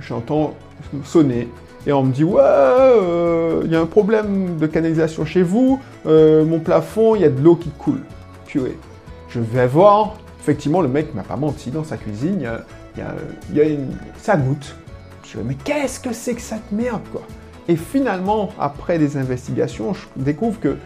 j'entends 0.00 0.54
sonner 1.04 1.48
et 1.84 1.92
on 1.92 2.04
me 2.04 2.12
dit 2.12 2.22
ouais, 2.22 2.40
euh, 2.40 3.62
il 3.64 3.72
y 3.72 3.76
a 3.76 3.80
un 3.80 3.86
problème 3.86 4.56
de 4.56 4.66
canalisation 4.68 5.24
chez 5.24 5.42
vous, 5.42 5.80
euh, 6.06 6.44
mon 6.44 6.60
plafond, 6.60 7.16
il 7.16 7.22
y 7.22 7.24
a 7.24 7.28
de 7.28 7.42
l'eau 7.42 7.56
qui 7.56 7.70
coule. 7.70 8.02
Purée. 8.46 8.78
Je 9.30 9.40
vais 9.40 9.66
voir, 9.66 10.14
effectivement, 10.40 10.80
le 10.80 10.86
mec 10.86 11.12
m'a 11.12 11.24
pas 11.24 11.36
menti 11.36 11.72
dans 11.72 11.82
sa 11.82 11.96
cuisine, 11.96 12.48
il 12.96 13.56
y 13.56 13.60
a, 13.60 13.64
une... 13.64 13.96
ça 14.16 14.36
goûte. 14.36 14.76
Je 15.24 15.38
dis 15.38 15.44
mais 15.44 15.56
qu'est-ce 15.64 15.98
que 15.98 16.12
c'est 16.12 16.34
que 16.34 16.40
cette 16.40 16.70
merde 16.70 17.02
quoi? 17.10 17.22
Et 17.66 17.74
finalement, 17.74 18.50
après 18.60 18.98
des 18.98 19.16
investigations, 19.16 19.92
je 19.92 20.06
découvre 20.16 20.60
que 20.60 20.76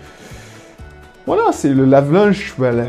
voilà, 1.27 1.53
c'est 1.53 1.69
le 1.69 1.85
lave-linge, 1.85 2.55
voilà, 2.57 2.85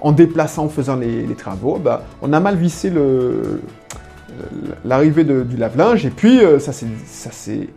en 0.00 0.12
déplaçant, 0.12 0.64
en 0.64 0.68
faisant 0.68 0.96
les, 0.96 1.34
travaux, 1.34 1.78
bah, 1.78 2.04
on 2.20 2.32
a 2.32 2.40
mal 2.40 2.56
vissé 2.56 2.92
l'arrivée 4.84 5.24
du 5.24 5.56
lave-linge, 5.56 6.06
et 6.06 6.10
puis 6.10 6.44
euh, 6.44 6.58
ça 6.58 6.72
s'est 6.72 7.68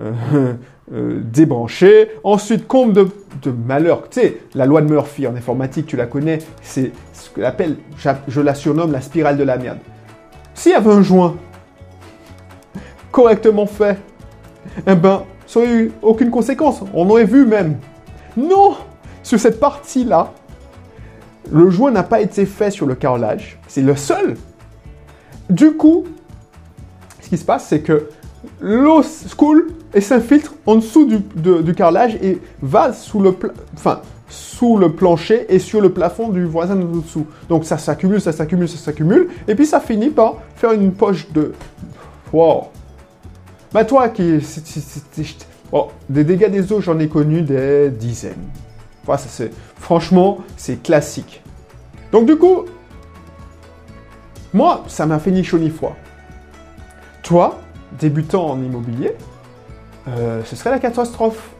euh, 0.00 0.12
euh, 0.92 1.20
débranché. 1.22 2.10
Ensuite, 2.24 2.66
comble 2.66 2.92
de, 2.92 3.08
de 3.42 3.50
malheur. 3.50 4.08
Tu 4.10 4.20
sais, 4.20 4.40
la 4.54 4.66
loi 4.66 4.82
de 4.82 4.90
Murphy 4.90 5.26
en 5.26 5.34
informatique, 5.34 5.86
tu 5.86 5.96
la 5.96 6.06
connais, 6.06 6.38
c'est 6.62 6.92
ce 7.12 7.30
que 7.30 7.40
l'appelle, 7.40 7.76
je 8.28 8.40
la 8.40 8.54
surnomme 8.54 8.92
la 8.92 9.00
spirale 9.00 9.36
de 9.36 9.44
la 9.44 9.56
merde. 9.56 9.78
S'il 10.54 10.72
y 10.72 10.74
avait 10.74 10.90
un 10.90 11.02
joint 11.02 11.36
correctement 13.10 13.66
fait, 13.66 13.98
eh 14.86 14.94
ben, 14.94 15.24
ça 15.46 15.60
n'aurait 15.60 15.72
eu 15.72 15.92
aucune 16.02 16.30
conséquence. 16.30 16.82
On 16.94 17.08
aurait 17.10 17.24
vu 17.24 17.46
même. 17.46 17.78
Non 18.36 18.76
Sur 19.22 19.40
cette 19.40 19.58
partie-là, 19.58 20.32
le 21.50 21.70
joint 21.70 21.90
n'a 21.90 22.02
pas 22.02 22.20
été 22.20 22.46
fait 22.46 22.70
sur 22.70 22.86
le 22.86 22.94
carrelage. 22.94 23.58
C'est 23.68 23.82
le 23.82 23.96
seul. 23.96 24.36
Du 25.48 25.72
coup, 25.72 26.04
ce 27.20 27.28
qui 27.28 27.38
se 27.38 27.44
passe, 27.44 27.66
c'est 27.68 27.80
que 27.80 28.08
l'eau 28.60 29.02
coule 29.36 29.68
et 29.94 30.00
s'infiltre 30.00 30.54
en 30.66 30.76
dessous 30.76 31.06
du, 31.06 31.74
carrelage 31.74 32.16
et 32.16 32.38
va 32.62 32.92
sous 32.92 33.20
le, 33.20 33.34
enfin, 33.74 34.00
sous 34.28 34.76
le 34.76 34.92
plancher 34.92 35.46
et 35.48 35.58
sur 35.58 35.80
le 35.80 35.90
plafond 35.90 36.28
du 36.28 36.44
voisin 36.44 36.76
de 36.76 36.84
dessous. 36.84 37.26
Donc 37.48 37.64
ça 37.64 37.78
s'accumule, 37.78 38.20
ça 38.20 38.32
s'accumule, 38.32 38.68
ça 38.68 38.78
s'accumule, 38.78 39.28
et 39.48 39.54
puis 39.54 39.66
ça 39.66 39.80
finit 39.80 40.10
par 40.10 40.36
faire 40.54 40.72
une 40.72 40.92
poche 40.92 41.30
de... 41.32 41.52
Wow 42.32 42.68
Bah 43.72 43.84
toi 43.84 44.08
qui... 44.08 44.38
Oh, 45.72 45.88
des 46.08 46.24
dégâts 46.24 46.50
des 46.50 46.72
eaux, 46.72 46.80
j'en 46.80 46.98
ai 46.98 47.08
connu 47.08 47.42
des 47.42 47.90
dizaines. 47.90 48.34
Franchement, 49.76 50.38
c'est 50.56 50.82
classique. 50.82 51.42
Donc 52.12 52.26
du 52.26 52.36
coup, 52.36 52.64
moi, 54.52 54.84
ça 54.88 55.06
m'a 55.06 55.18
fait 55.18 55.30
ni 55.30 55.44
chaud 55.44 55.58
ni 55.58 55.70
froid. 55.70 55.96
Toi, 57.22 57.60
débutant 57.98 58.50
en 58.50 58.62
immobilier, 58.62 59.14
euh, 60.08 60.42
ce 60.44 60.56
serait 60.56 60.70
la 60.70 60.78
catastrophe. 60.78 61.50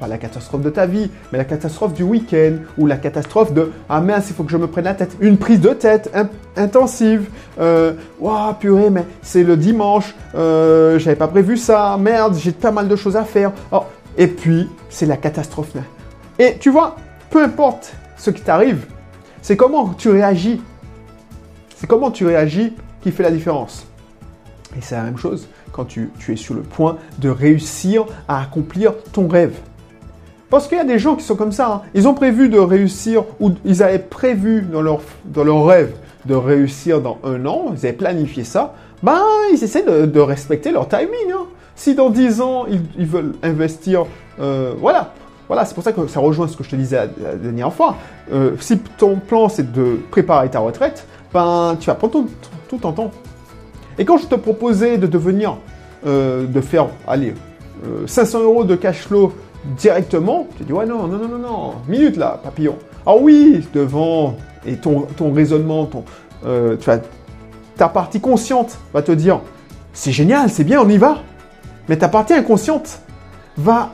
pas 0.00 0.08
la 0.08 0.18
catastrophe 0.18 0.62
de 0.62 0.70
ta 0.70 0.86
vie, 0.86 1.10
mais 1.30 1.38
la 1.38 1.44
catastrophe 1.44 1.94
du 1.94 2.02
week-end, 2.02 2.56
ou 2.76 2.86
la 2.86 2.96
catastrophe 2.96 3.52
de 3.52 3.70
Ah 3.88 4.00
mince, 4.00 4.30
il 4.30 4.34
faut 4.34 4.42
que 4.42 4.50
je 4.50 4.56
me 4.56 4.66
prenne 4.66 4.86
la 4.86 4.94
tête. 4.94 5.16
Une 5.20 5.38
prise 5.38 5.60
de 5.60 5.68
tête 5.68 6.10
intensive. 6.56 7.28
Euh, 7.60 7.92
purée, 8.58 8.90
mais 8.90 9.04
c'est 9.22 9.44
le 9.44 9.56
dimanche, 9.56 10.14
euh, 10.34 10.98
j'avais 10.98 11.16
pas 11.16 11.28
prévu 11.28 11.56
ça, 11.56 11.96
merde, 12.00 12.34
j'ai 12.36 12.50
pas 12.50 12.72
mal 12.72 12.88
de 12.88 12.96
choses 12.96 13.16
à 13.16 13.24
faire. 13.24 13.52
Oh, 13.70 13.84
et 14.16 14.26
puis, 14.26 14.68
c'est 14.90 15.06
la 15.06 15.16
catastrophe. 15.16 15.72
Et 16.38 16.56
tu 16.58 16.70
vois, 16.70 16.96
peu 17.30 17.42
importe 17.42 17.94
ce 18.16 18.30
qui 18.30 18.42
t'arrive, 18.42 18.86
c'est 19.40 19.56
comment 19.56 19.94
tu 19.94 20.08
réagis. 20.08 20.60
C'est 21.76 21.86
comment 21.86 22.10
tu 22.10 22.26
réagis 22.26 22.74
qui 23.02 23.10
fait 23.10 23.22
la 23.22 23.30
différence. 23.30 23.86
Et 24.76 24.80
c'est 24.80 24.94
la 24.94 25.02
même 25.02 25.18
chose 25.18 25.48
quand 25.72 25.84
tu, 25.84 26.10
es 26.28 26.36
sur 26.36 26.54
le 26.54 26.62
point 26.62 26.98
de 27.18 27.28
réussir 27.28 28.04
à 28.28 28.40
accomplir 28.40 28.94
ton 29.12 29.26
rêve. 29.28 29.58
Parce 30.50 30.68
qu'il 30.68 30.76
y 30.76 30.80
a 30.80 30.84
des 30.84 30.98
gens 30.98 31.16
qui 31.16 31.24
sont 31.24 31.34
comme 31.34 31.52
ça. 31.52 31.72
Hein. 31.72 31.82
Ils 31.94 32.06
ont 32.06 32.14
prévu 32.14 32.48
de 32.48 32.58
réussir, 32.58 33.24
ou 33.40 33.52
ils 33.64 33.82
avaient 33.82 33.98
prévu 33.98 34.62
dans 34.62 34.82
leur, 34.82 35.00
dans 35.24 35.44
leur 35.44 35.64
rêve 35.64 35.92
de 36.26 36.34
réussir 36.34 37.00
dans 37.00 37.18
un 37.24 37.46
an, 37.46 37.72
ils 37.72 37.86
avaient 37.86 37.96
planifié 37.96 38.44
ça. 38.44 38.74
Ben, 39.02 39.20
ils 39.52 39.64
essaient 39.64 39.82
de, 39.82 40.20
respecter 40.20 40.70
leur 40.70 40.88
timing. 40.88 41.32
Hein. 41.34 41.46
Si 41.74 41.94
dans 41.94 42.10
10 42.10 42.40
ans, 42.42 42.66
ils, 42.96 43.06
veulent 43.06 43.34
investir, 43.42 44.04
euh, 44.40 44.74
voilà. 44.78 45.14
Voilà, 45.52 45.66
c'est 45.66 45.74
pour 45.74 45.84
ça 45.84 45.92
que 45.92 46.06
ça 46.06 46.18
rejoint 46.18 46.48
ce 46.48 46.56
que 46.56 46.64
je 46.64 46.70
te 46.70 46.76
disais 46.76 47.10
la, 47.22 47.34
dernière 47.34 47.70
fois. 47.70 47.96
Euh, 48.32 48.52
si 48.58 48.78
ton 48.78 49.16
plan, 49.16 49.50
c'est 49.50 49.70
de 49.70 49.98
préparer 50.10 50.48
ta 50.48 50.60
retraite, 50.60 51.06
ben, 51.30 51.76
tu 51.78 51.88
vas 51.88 51.94
prendre 51.94 52.14
tout, 52.14 52.30
tout 52.70 52.78
ton 52.78 52.92
temps 52.92 53.10
et 53.98 54.06
quand 54.06 54.16
je 54.16 54.24
te 54.24 54.34
proposais 54.34 54.96
de 54.96 55.06
devenir, 55.06 55.58
euh, 56.06 56.46
de 56.46 56.60
faire, 56.62 56.86
allez, 57.06 57.34
500 58.06 58.38
euh, 58.38 58.44
euros 58.44 58.64
de 58.64 58.76
cash 58.76 59.02
flow 59.02 59.34
directement, 59.76 60.46
tu 60.56 60.64
dis 60.64 60.72
ouais 60.72 60.86
non, 60.86 61.06
non, 61.06 61.18
non, 61.18 61.28
non, 61.28 61.38
non, 61.38 61.74
minute 61.86 62.16
là, 62.16 62.40
papillon. 62.42 62.78
Ah 63.04 63.16
oui, 63.20 63.68
devant, 63.74 64.38
et 64.64 64.76
ton, 64.76 65.02
ton 65.18 65.34
raisonnement, 65.34 65.84
ton, 65.84 66.02
tu 66.80 66.90
ta 67.76 67.88
partie 67.90 68.22
consciente 68.22 68.78
va 68.94 69.02
te 69.02 69.12
dire, 69.12 69.40
c'est 69.92 70.12
génial, 70.12 70.48
c'est 70.48 70.64
bien, 70.64 70.80
on 70.80 70.88
y 70.88 70.96
va. 70.96 71.18
Mais 71.90 71.98
ta 71.98 72.08
partie 72.08 72.32
inconsciente 72.32 73.02
va, 73.58 73.92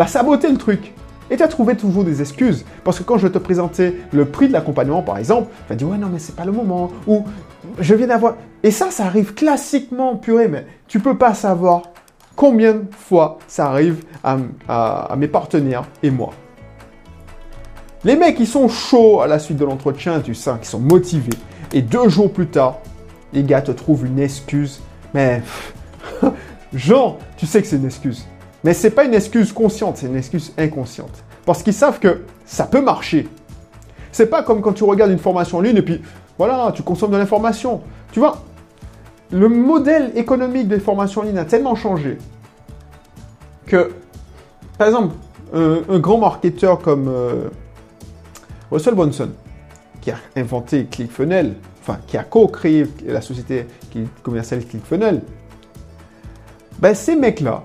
va 0.00 0.06
saboter 0.06 0.48
le 0.48 0.56
truc. 0.56 0.94
Et 1.30 1.36
tu 1.36 1.42
as 1.42 1.48
trouvé 1.48 1.76
toujours 1.76 2.04
des 2.04 2.22
excuses. 2.22 2.64
Parce 2.84 2.98
que 2.98 3.02
quand 3.02 3.18
je 3.18 3.28
te 3.28 3.36
présentais 3.36 3.96
le 4.12 4.24
prix 4.24 4.48
de 4.48 4.54
l'accompagnement, 4.54 5.02
par 5.02 5.18
exemple, 5.18 5.48
tu 5.66 5.72
as 5.74 5.76
dit, 5.76 5.84
ouais, 5.84 5.98
non, 5.98 6.08
mais 6.10 6.18
c'est 6.18 6.34
pas 6.34 6.46
le 6.46 6.52
moment. 6.52 6.90
Ou 7.06 7.24
je 7.78 7.94
viens 7.94 8.06
d'avoir. 8.06 8.36
Et 8.62 8.70
ça, 8.70 8.90
ça 8.90 9.04
arrive 9.04 9.34
classiquement, 9.34 10.16
purée, 10.16 10.48
mais 10.48 10.66
tu 10.88 11.00
peux 11.00 11.18
pas 11.18 11.34
savoir 11.34 11.82
combien 12.34 12.72
de 12.72 12.84
fois 12.90 13.38
ça 13.46 13.66
arrive 13.66 14.02
à, 14.24 15.14
mes 15.18 15.28
partenaires 15.28 15.84
et 16.02 16.10
moi. 16.10 16.30
Les 18.02 18.16
mecs, 18.16 18.40
ils 18.40 18.46
sont 18.46 18.68
chauds 18.68 19.20
à 19.20 19.26
la 19.26 19.38
suite 19.38 19.58
de 19.58 19.66
l'entretien, 19.66 20.20
tu 20.20 20.34
sais, 20.34 20.50
qui 20.62 20.68
sont 20.68 20.80
motivés. 20.80 21.36
Et 21.74 21.82
deux 21.82 22.08
jours 22.08 22.32
plus 22.32 22.46
tard, 22.46 22.78
les 23.34 23.42
gars 23.42 23.60
te 23.60 23.70
trouvent 23.70 24.06
une 24.06 24.18
excuse. 24.18 24.80
Mais, 25.12 25.42
genre, 26.72 27.18
tu 27.36 27.44
sais 27.44 27.60
que 27.60 27.68
c'est 27.68 27.76
une 27.76 27.84
excuse. 27.84 28.26
Mais 28.64 28.74
c'est 28.74 28.90
pas 28.90 29.04
une 29.04 29.14
excuse 29.14 29.52
consciente, 29.52 29.98
c'est 29.98 30.06
une 30.06 30.16
excuse 30.16 30.52
inconsciente. 30.58 31.24
Parce 31.46 31.62
qu'ils 31.62 31.74
savent 31.74 31.98
que 31.98 32.22
ça 32.44 32.64
peut 32.64 32.82
marcher. 32.82 33.28
C'est 34.12 34.26
pas 34.26 34.42
comme 34.42 34.60
quand 34.60 34.72
tu 34.72 34.84
regardes 34.84 35.10
une 35.10 35.18
formation 35.18 35.58
en 35.58 35.60
ligne 35.60 35.76
et 35.76 35.82
puis 35.82 36.02
voilà, 36.36 36.72
tu 36.74 36.82
consommes 36.82 37.12
de 37.12 37.16
l'information. 37.16 37.82
Tu 38.12 38.18
vois, 38.18 38.42
le 39.32 39.48
modèle 39.48 40.12
économique 40.16 40.68
des 40.68 40.80
formations 40.80 41.22
en 41.22 41.24
ligne 41.24 41.38
a 41.38 41.44
tellement 41.44 41.74
changé 41.74 42.18
que, 43.66 43.92
par 44.76 44.88
exemple, 44.88 45.14
un, 45.52 45.98
grand 45.98 46.18
marketeur 46.18 46.80
comme 46.80 47.08
euh, 47.08 47.48
Russell 48.70 48.94
Brunson, 48.94 49.30
qui 50.00 50.10
a 50.10 50.16
inventé 50.36 50.86
ClickFunnels, 50.86 51.54
enfin, 51.80 51.98
qui 52.06 52.16
a 52.16 52.24
co-créé 52.24 52.86
la 53.06 53.20
société 53.20 53.66
qui 53.90 54.04
commercialise 54.22 54.66
ClickFunnels, 54.66 55.22
ben, 56.78 56.94
ces 56.94 57.16
mecs-là, 57.16 57.64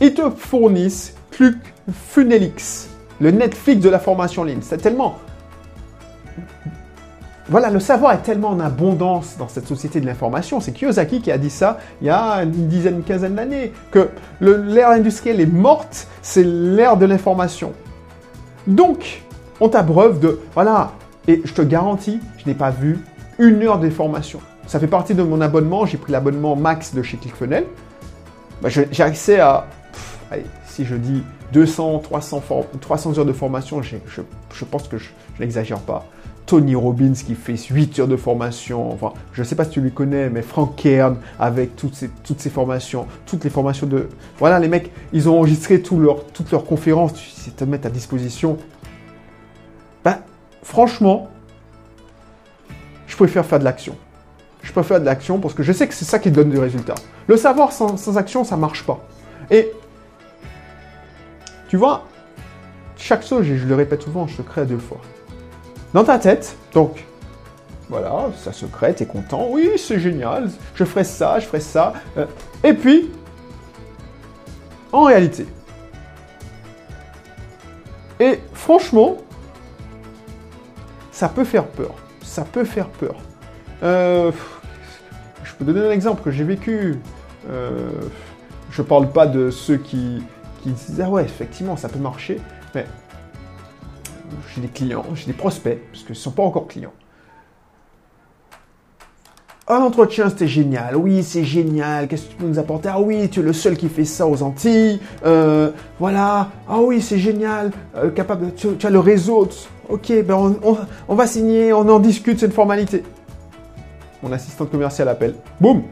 ils 0.00 0.14
te 0.14 0.30
fournissent 0.30 1.14
ClickFunnelix, 1.30 2.88
le 3.20 3.30
Netflix 3.30 3.80
de 3.82 3.88
la 3.88 3.98
formation 3.98 4.42
en 4.42 4.46
ligne. 4.46 4.60
C'est 4.62 4.78
tellement 4.78 5.18
voilà, 7.50 7.68
le 7.68 7.80
savoir 7.80 8.12
est 8.12 8.22
tellement 8.22 8.50
en 8.50 8.60
abondance 8.60 9.36
dans 9.36 9.48
cette 9.48 9.66
société 9.66 10.00
de 10.00 10.06
l'information. 10.06 10.60
C'est 10.60 10.70
Kiyosaki 10.70 11.20
qui 11.20 11.32
a 11.32 11.38
dit 11.38 11.50
ça 11.50 11.78
il 12.00 12.06
y 12.06 12.10
a 12.10 12.44
une 12.44 12.68
dizaine, 12.68 12.98
une 12.98 13.02
quinzaine 13.02 13.34
d'années, 13.34 13.72
que 13.90 14.08
l'ère 14.40 14.90
industrielle 14.90 15.40
est 15.40 15.46
morte, 15.46 16.06
c'est 16.22 16.44
l'ère 16.44 16.96
de 16.96 17.06
l'information. 17.06 17.72
Donc, 18.68 19.22
on 19.58 19.68
t'abreuve 19.68 20.20
de, 20.20 20.38
voilà, 20.54 20.92
et 21.26 21.42
je 21.44 21.52
te 21.52 21.62
garantis, 21.62 22.20
je 22.38 22.48
n'ai 22.48 22.54
pas 22.54 22.70
vu 22.70 23.00
une 23.40 23.60
heure 23.64 23.80
de 23.80 23.90
formation. 23.90 24.38
Ça 24.68 24.78
fait 24.78 24.86
partie 24.86 25.14
de 25.14 25.22
mon 25.24 25.40
abonnement, 25.40 25.86
j'ai 25.86 25.98
pris 25.98 26.12
l'abonnement 26.12 26.54
max 26.54 26.94
de 26.94 27.02
chez 27.02 27.16
ClickFunnels. 27.16 27.66
Bah, 28.62 28.68
j'ai 28.68 29.02
accès 29.02 29.40
à, 29.40 29.66
allez, 30.30 30.46
si 30.64 30.84
je 30.84 30.94
dis 30.94 31.22
200, 31.52 31.98
300, 31.98 32.42
300 32.80 33.18
heures 33.18 33.24
de 33.24 33.32
formation, 33.32 33.82
je, 33.82 34.64
pense 34.64 34.88
que 34.88 34.98
je, 34.98 35.10
n'exagère 35.38 35.80
pas. 35.80 36.06
Tony 36.46 36.74
Robbins 36.74 37.12
qui 37.12 37.34
fait 37.34 37.56
8 37.56 38.00
heures 38.00 38.08
de 38.08 38.16
formation, 38.16 38.90
enfin, 38.92 39.12
je 39.32 39.42
ne 39.42 39.46
sais 39.46 39.54
pas 39.54 39.64
si 39.64 39.70
tu 39.70 39.80
lui 39.80 39.92
connais, 39.92 40.30
mais 40.30 40.42
Frank 40.42 40.74
Kern 40.74 41.16
avec 41.38 41.76
toutes 41.76 41.94
ces 41.94 42.50
formations, 42.50 43.06
toutes 43.26 43.44
les 43.44 43.50
formations 43.50 43.86
de... 43.86 44.08
Voilà, 44.38 44.58
les 44.58 44.68
mecs, 44.68 44.90
ils 45.12 45.28
ont 45.28 45.38
enregistré 45.38 45.80
toutes 45.80 46.50
leurs 46.50 46.64
conférences, 46.64 47.12
ils 47.46 47.52
te 47.52 47.64
mettent 47.64 47.86
à 47.86 47.90
disposition. 47.90 48.56
Ben, 50.04 50.18
franchement, 50.62 51.28
je 53.06 53.16
préfère 53.16 53.44
faire 53.44 53.60
de 53.60 53.64
l'action. 53.64 53.96
Je 54.62 54.72
préfère 54.72 55.00
de 55.00 55.04
l'action 55.04 55.38
parce 55.38 55.54
que 55.54 55.62
je 55.62 55.72
sais 55.72 55.86
que 55.86 55.94
c'est 55.94 56.04
ça 56.04 56.18
qui 56.18 56.30
donne 56.30 56.50
du 56.50 56.58
résultat. 56.58 56.94
Le 57.28 57.36
savoir 57.36 57.72
sans, 57.72 57.96
sans 57.96 58.18
action, 58.18 58.44
ça 58.44 58.56
marche 58.56 58.84
pas. 58.84 59.00
Et 59.50 59.70
tu 61.70 61.76
vois, 61.76 62.02
chaque 62.96 63.24
chose, 63.24 63.44
je 63.44 63.64
le 63.64 63.76
répète 63.76 64.02
souvent, 64.02 64.26
je 64.26 64.42
crée 64.42 64.66
deux 64.66 64.76
fois 64.76 65.00
dans 65.94 66.02
ta 66.02 66.18
tête. 66.18 66.56
Donc, 66.74 67.04
voilà, 67.88 68.26
ça 68.36 68.52
se 68.52 68.66
crée, 68.66 68.92
t'es 68.92 69.06
content. 69.06 69.46
Oui, 69.50 69.70
c'est 69.76 70.00
génial, 70.00 70.50
je 70.74 70.84
ferai 70.84 71.04
ça, 71.04 71.38
je 71.38 71.46
ferai 71.46 71.60
ça. 71.60 71.92
Euh, 72.16 72.26
et 72.64 72.74
puis, 72.74 73.12
en 74.90 75.04
réalité, 75.04 75.46
et 78.18 78.40
franchement, 78.52 79.18
ça 81.12 81.28
peut 81.28 81.44
faire 81.44 81.68
peur. 81.68 81.94
Ça 82.20 82.42
peut 82.42 82.64
faire 82.64 82.88
peur. 82.88 83.14
Euh, 83.84 84.32
je 85.44 85.52
peux 85.54 85.64
donner 85.64 85.86
un 85.86 85.92
exemple 85.92 86.22
que 86.24 86.32
j'ai 86.32 86.44
vécu. 86.44 86.98
Euh, 87.48 87.90
je 88.72 88.82
parle 88.82 89.08
pas 89.12 89.28
de 89.28 89.52
ceux 89.52 89.76
qui, 89.76 90.24
qui 90.62 90.70
disent 90.70 91.00
Ah 91.04 91.08
ouais, 91.08 91.24
effectivement, 91.24 91.76
ça 91.76 91.88
peut 91.88 91.98
marcher. 91.98 92.40
Mais 92.74 92.86
j'ai 94.54 94.60
des 94.60 94.68
clients, 94.68 95.04
j'ai 95.14 95.26
des 95.26 95.32
prospects, 95.32 95.78
parce 95.90 96.02
qu'ils 96.02 96.12
ne 96.12 96.18
sont 96.18 96.30
pas 96.30 96.42
encore 96.42 96.68
clients. 96.68 96.92
un 99.70 99.78
entretien, 99.78 100.28
c'était 100.28 100.48
génial. 100.48 100.96
Oui, 100.96 101.22
c'est 101.22 101.44
génial. 101.44 102.08
Qu'est-ce 102.08 102.24
que 102.24 102.30
tu 102.30 102.36
peux 102.36 102.46
nous 102.46 102.58
apporter? 102.58 102.88
Ah 102.92 103.00
oui, 103.00 103.28
tu 103.28 103.40
es 103.40 103.42
le 103.42 103.52
seul 103.52 103.76
qui 103.76 103.88
fait 103.88 104.04
ça 104.04 104.26
aux 104.26 104.42
Antilles. 104.42 105.00
Euh, 105.24 105.70
voilà. 105.98 106.50
Ah 106.68 106.78
oui, 106.80 107.00
c'est 107.00 107.18
génial. 107.18 107.70
Euh, 107.96 108.10
capable. 108.10 108.52
Tu, 108.54 108.68
as 108.82 108.90
le 108.90 108.98
réseau. 108.98 109.48
Ok, 109.88 110.12
ben 110.24 110.56
on, 111.08 111.14
va 111.14 111.26
signer. 111.26 111.72
On 111.72 111.88
en 111.88 112.00
discute. 112.00 112.40
C'est 112.40 112.46
une 112.46 112.52
formalité. 112.52 113.04
Mon 114.22 114.32
assistante 114.32 114.70
commerciale 114.70 115.08
appelle. 115.08 115.34
Boum. 115.60 115.82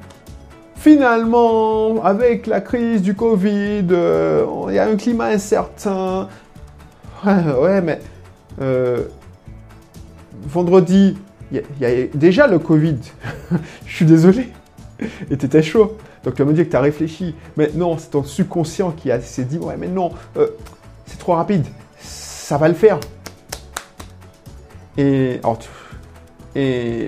Finalement, 0.78 2.02
avec 2.04 2.46
la 2.46 2.60
crise 2.60 3.02
du 3.02 3.14
Covid, 3.14 3.86
euh, 3.90 4.46
il 4.68 4.74
y 4.74 4.78
a 4.78 4.86
un 4.86 4.96
climat 4.96 5.26
incertain. 5.26 6.28
Ouais, 7.24 7.80
mais 7.80 8.00
vendredi, 10.46 11.16
il 11.50 11.62
y, 11.80 11.84
a 11.84 12.06
déjà 12.14 12.46
le 12.46 12.58
Covid. 12.58 12.98
je 13.86 13.94
suis 13.94 14.04
désolé. 14.04 14.48
Et 15.30 15.36
t'étais 15.36 15.62
chaud. 15.62 15.96
Donc 16.24 16.34
tu 16.34 16.42
vas 16.42 16.48
me 16.48 16.54
dire 16.54 16.64
que 16.64 16.70
tu 16.70 16.76
as 16.76 16.80
réfléchi. 16.80 17.34
Mais 17.56 17.70
non, 17.74 17.96
c'est 17.98 18.10
ton 18.10 18.22
subconscient 18.22 18.92
qui 18.92 19.10
s'est 19.22 19.44
dit, 19.44 19.58
ouais, 19.58 19.76
mais 19.78 19.88
non, 19.88 20.12
euh, 20.36 20.48
c'est 21.06 21.18
trop 21.18 21.34
rapide. 21.34 21.66
Ça 21.98 22.58
va 22.58 22.68
le 22.68 22.74
faire. 22.74 22.98
Et 24.96 25.40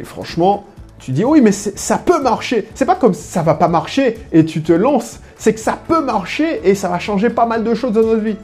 franchement, 0.05 0.65
tu 1.00 1.12
dis, 1.12 1.25
oui, 1.25 1.40
mais 1.40 1.52
ça 1.52 1.99
peut 1.99 2.23
marcher. 2.23 2.69
C'est 2.75 2.85
pas 2.85 2.95
comme 2.95 3.14
ça 3.14 3.42
va 3.42 3.54
pas 3.54 3.69
marcher 3.69 4.19
et 4.33 4.45
tu 4.45 4.62
te 4.62 4.73
lances. 4.73 5.21
C'est 5.37 5.54
que 5.54 5.61
ça 5.61 5.78
peut 5.88 6.04
marcher 6.04 6.61
et 6.69 6.75
ça 6.75 6.88
va 6.88 6.99
changer 6.99 7.30
pas 7.30 7.47
mal 7.47 7.64
de 7.64 7.75
choses 7.75 7.92
dans 7.92 8.02
notre 8.02 8.23
vie. 8.23 8.37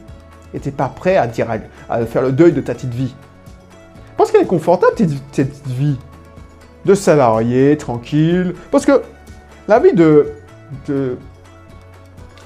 Et 0.53 0.59
t'es 0.59 0.71
pas 0.71 0.89
prêt 0.89 1.17
à, 1.17 1.27
dire, 1.27 1.47
à 1.89 2.05
faire 2.05 2.23
le 2.23 2.31
deuil 2.31 2.53
de 2.53 2.61
ta 2.61 2.73
petite 2.73 2.93
vie. 2.93 3.13
Parce 4.17 4.31
qu'elle 4.31 4.41
est 4.41 4.45
confortable, 4.45 4.93
cette 5.31 5.67
vie 5.67 5.97
de 6.85 6.95
salarié, 6.95 7.77
tranquille. 7.77 8.55
Parce 8.71 8.85
que 8.85 9.03
la 9.67 9.79
vie 9.79 9.93
de 9.93 10.33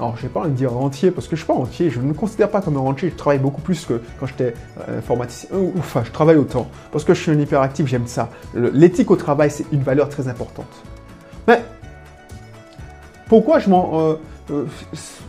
alors, 0.01 0.17
je 0.17 0.24
n'ai 0.24 0.29
pas 0.29 0.39
envie 0.39 0.50
de 0.50 0.55
dire 0.55 0.72
rentier, 0.72 1.12
parce 1.12 1.27
que 1.27 1.36
je 1.36 1.41
ne 1.41 1.46
suis 1.46 1.48
pas 1.48 1.53
rentier, 1.53 1.91
je 1.91 2.00
ne 2.00 2.05
me 2.05 2.13
considère 2.15 2.50
pas 2.50 2.60
comme 2.62 2.75
un 2.75 2.79
rentier, 2.79 3.12
je 3.12 3.15
travaille 3.15 3.38
beaucoup 3.38 3.62
plus 3.62 3.86
que 3.86 4.01
quand 4.20 4.25
j'étais 4.25 4.55
euh, 4.89 4.98
informaticien. 4.98 5.50
Euh, 5.53 5.70
enfin, 5.77 6.01
je 6.03 6.10
travaille 6.10 6.38
autant, 6.38 6.67
parce 6.91 7.03
que 7.03 7.13
je 7.13 7.22
suis 7.22 7.31
un 7.31 7.39
hyperactif, 7.39 7.86
j'aime 7.86 8.08
ça. 8.08 8.31
L'éthique 8.55 9.12
au 9.12 9.15
travail, 9.15 9.51
c'est 9.51 9.65
une 9.72 9.84
valeur 9.84 10.10
très 10.10 10.27
importante. 10.27 10.65
Mais, 11.48 11.62
pourquoi 13.29 13.60
je, 13.60 13.70
euh, 13.70 14.15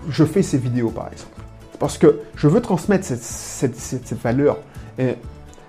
je 0.08 0.24
fais 0.24 0.42
ces 0.42 0.56
vidéos, 0.56 0.88
par 0.88 1.08
exemple? 1.12 1.42
Parce 1.78 1.98
que 1.98 2.20
je 2.34 2.48
veux 2.48 2.62
transmettre 2.62 3.04
cette, 3.04 4.14
valeur. 4.22 4.56
Et 4.98 5.16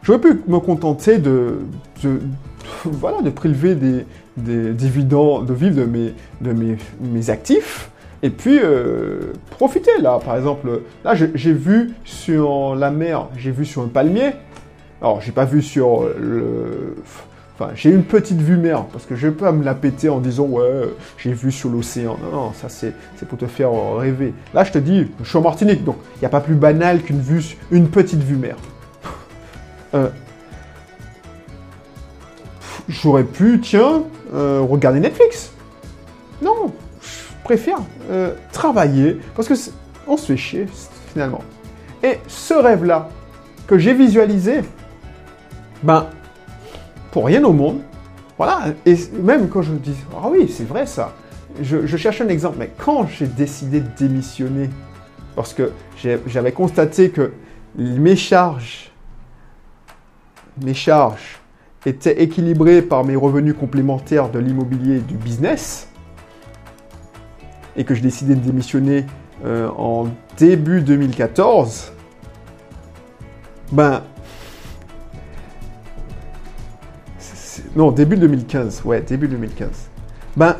J'aurais 0.02 0.20
pu 0.20 0.42
me 0.48 0.60
contenter 0.60 1.18
de, 1.18 1.60
voilà, 2.86 3.22
de 3.22 3.30
prélever 3.30 3.76
des, 3.76 4.74
dividendes, 4.74 5.46
de 5.46 5.54
vivre 5.54 5.76
de 5.76 6.54
mes, 6.54 7.30
actifs, 7.30 7.90
et 8.24 8.30
puis 8.30 8.60
euh, 8.64 9.34
profiter. 9.52 9.92
Là, 10.02 10.20
par 10.24 10.38
exemple, 10.38 10.82
là, 11.04 11.14
j'ai 11.14 11.54
vu 11.54 11.92
sur 12.06 12.74
la 12.74 12.90
mer, 12.90 13.28
j'ai 13.38 13.52
vu 13.52 13.66
sur 13.66 13.84
un 13.84 13.88
palmier. 13.88 14.32
Alors, 15.02 15.22
j'ai 15.22 15.34
pas 15.34 15.46
vu 15.46 15.62
sur 15.62 16.10
le. 16.20 16.96
Enfin, 17.56 17.72
j'ai 17.76 17.92
une 17.92 18.04
petite 18.04 18.42
vue 18.42 18.58
mer, 18.58 18.86
parce 18.86 19.06
que 19.06 19.16
je 19.16 19.28
vais 19.28 19.34
pas 19.34 19.52
me 19.52 19.64
la 19.64 19.76
péter 19.76 20.10
en 20.10 20.20
disant 20.20 20.46
ouais, 20.46 20.90
j'ai 21.20 21.34
vu 21.34 21.52
sur 21.52 21.70
l'océan. 21.70 22.18
Non, 22.24 22.36
non, 22.36 22.54
ça 22.54 22.68
c'est 22.70 22.96
pour 23.28 23.38
te 23.38 23.46
faire 23.46 23.70
rêver. 23.98 24.34
Là, 24.56 24.64
je 24.64 24.72
te 24.72 24.80
dis, 24.80 25.08
je 25.22 25.30
suis 25.30 25.38
en 25.38 25.42
Martinique, 25.42 25.84
donc 25.84 25.98
il 26.16 26.20
n'y 26.22 26.26
a 26.26 26.30
pas 26.30 26.42
plus 26.42 26.56
banal 26.56 27.02
qu'une 27.02 27.22
vue, 27.22 27.58
une 27.70 27.90
petite 27.90 28.24
vue 28.24 28.38
mer. 28.38 28.56
Euh, 29.96 30.10
j'aurais 32.90 33.26
pu, 33.26 33.60
tiens, 33.62 34.06
euh, 34.34 34.60
regarder 34.68 35.00
Netflix. 35.00 35.33
Préfère 37.44 37.80
euh, 38.10 38.34
travailler 38.52 39.20
parce 39.36 39.48
que 39.48 39.54
on 40.08 40.18
se 40.18 40.28
fait 40.28 40.38
chier 40.38 40.66
finalement. 41.12 41.42
Et 42.02 42.20
ce 42.28 42.54
rêve-là 42.54 43.10
que 43.68 43.78
j'ai 43.78 43.94
visualisé, 43.94 44.62
ben, 45.82 46.08
pour 47.12 47.26
rien 47.26 47.44
au 47.44 47.54
monde, 47.54 47.80
voilà. 48.38 48.74
Et 48.86 48.96
même 49.22 49.48
quand 49.48 49.62
je 49.62 49.72
dis, 49.74 49.96
ah 50.16 50.28
oui, 50.30 50.50
c'est 50.50 50.68
vrai 50.68 50.86
ça. 50.86 51.14
Je, 51.62 51.86
je, 51.86 51.98
cherche 51.98 52.20
un 52.20 52.30
exemple, 52.30 52.58
mais 52.60 52.72
quand 52.78 53.08
j'ai 53.08 53.28
décidé 53.28 53.80
de 53.80 53.88
démissionner, 53.98 54.70
parce 55.36 55.54
que 55.54 55.72
j'avais 56.26 56.52
constaté 56.52 57.10
que 57.10 57.32
mes 57.76 58.16
charges 58.16 58.92
mes 60.62 60.74
charges 60.74 61.40
étaient 61.86 62.22
équilibrées 62.22 62.82
par 62.82 63.04
mes 63.04 63.16
revenus 63.16 63.56
complémentaires 63.60 64.30
de 64.30 64.40
l'immobilier 64.40 64.98
et 64.98 65.02
du 65.02 65.16
business, 65.16 65.90
et 67.76 67.84
que 67.84 67.96
je 67.96 68.02
décidais 68.02 68.36
de 68.36 68.40
démissionner 68.40 69.06
euh, 69.46 69.70
en 69.78 70.08
début 70.38 70.82
2014, 70.82 71.92
ben... 73.72 74.02
Non, 77.76 77.92
début 77.92 78.18
2015, 78.18 78.84
ouais, 78.86 79.02
début 79.02 79.28
2015. 79.28 79.70
Ben, 80.38 80.58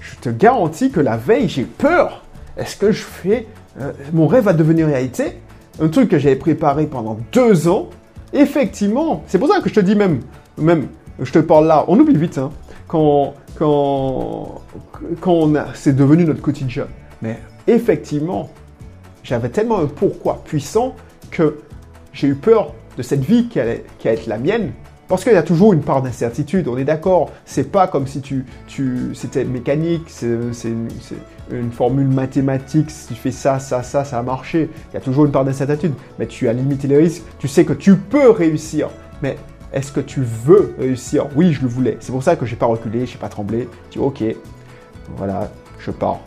je 0.00 0.16
te 0.16 0.30
garantis 0.30 0.90
que 0.90 1.00
la 1.00 1.18
veille, 1.18 1.48
j'ai 1.48 1.64
peur. 1.64 2.24
Est-ce 2.56 2.76
que 2.76 2.92
je 2.92 3.02
fais... 3.02 3.46
Euh, 3.80 3.92
mon 4.12 4.26
rêve 4.26 4.44
va 4.44 4.54
devenir 4.54 4.86
réalité? 4.86 5.40
Un 5.80 5.88
truc 5.88 6.08
que 6.08 6.18
j'avais 6.18 6.36
préparé 6.36 6.86
pendant 6.86 7.18
deux 7.32 7.68
ans, 7.68 7.90
effectivement, 8.32 9.22
c'est 9.26 9.38
pour 9.38 9.48
ça 9.48 9.60
que 9.60 9.68
je 9.68 9.74
te 9.74 9.80
dis 9.80 9.96
même, 9.96 10.20
même, 10.56 10.88
je 11.20 11.32
te 11.32 11.40
parle 11.40 11.66
là, 11.66 11.84
on 11.88 11.98
oublie 11.98 12.16
vite, 12.16 12.38
hein, 12.38 12.50
quand, 12.88 13.34
quand, 13.58 14.62
quand 15.20 15.52
c'est 15.74 15.96
devenu 15.96 16.24
notre 16.24 16.42
quotidien. 16.42 16.86
Mais 17.22 17.38
effectivement, 17.66 18.50
j'avais 19.22 19.48
tellement 19.48 19.78
un 19.78 19.86
pourquoi 19.86 20.42
puissant 20.44 20.94
que 21.30 21.58
j'ai 22.12 22.28
eu 22.28 22.34
peur 22.34 22.74
de 22.96 23.02
cette 23.02 23.24
vie 23.24 23.48
qui 23.48 23.58
allait, 23.60 23.84
qui 23.98 24.08
allait 24.08 24.18
être 24.18 24.26
la 24.26 24.38
mienne. 24.38 24.72
Parce 25.08 25.22
qu'il 25.22 25.34
y 25.34 25.36
a 25.36 25.42
toujours 25.42 25.74
une 25.74 25.82
part 25.82 26.00
d'incertitude, 26.00 26.66
on 26.66 26.78
est 26.78 26.84
d'accord. 26.84 27.30
C'est 27.44 27.70
pas 27.70 27.86
comme 27.86 28.06
si 28.06 28.20
tu, 28.22 28.46
tu 28.66 29.10
c'était 29.14 29.44
mécanique, 29.44 30.04
c'est 30.08 30.26
une, 30.64 30.88
une, 31.50 31.72
formule 31.72 32.08
mathématique. 32.08 32.90
Si 32.90 33.08
tu 33.08 33.14
fais 33.14 33.30
ça, 33.30 33.58
ça, 33.58 33.82
ça, 33.82 34.04
ça 34.04 34.18
a 34.18 34.22
marché. 34.22 34.70
Il 34.90 34.94
y 34.94 34.96
a 34.96 35.00
toujours 35.00 35.26
une 35.26 35.32
part 35.32 35.44
d'incertitude. 35.44 35.92
Mais 36.18 36.26
tu 36.26 36.48
as 36.48 36.54
limité 36.54 36.88
les 36.88 36.96
risques. 36.96 37.22
Tu 37.38 37.48
sais 37.48 37.66
que 37.66 37.74
tu 37.74 37.96
peux 37.96 38.30
réussir. 38.30 38.88
Mais 39.22 39.36
est-ce 39.74 39.90
que 39.90 40.00
tu 40.00 40.22
veux 40.22 40.74
réussir? 40.78 41.26
Oui, 41.34 41.52
je 41.52 41.60
le 41.60 41.68
voulais. 41.68 41.96
C'est 42.00 42.12
pour 42.12 42.22
ça 42.22 42.36
que 42.36 42.46
j'ai 42.46 42.54
pas 42.56 42.66
reculé, 42.66 43.06
j'ai 43.06 43.18
pas 43.18 43.28
tremblé. 43.28 43.68
Tu 43.90 43.98
dis, 43.98 44.04
ok, 44.04 44.22
voilà, 45.16 45.50
je 45.80 45.90
pars. 45.90 46.20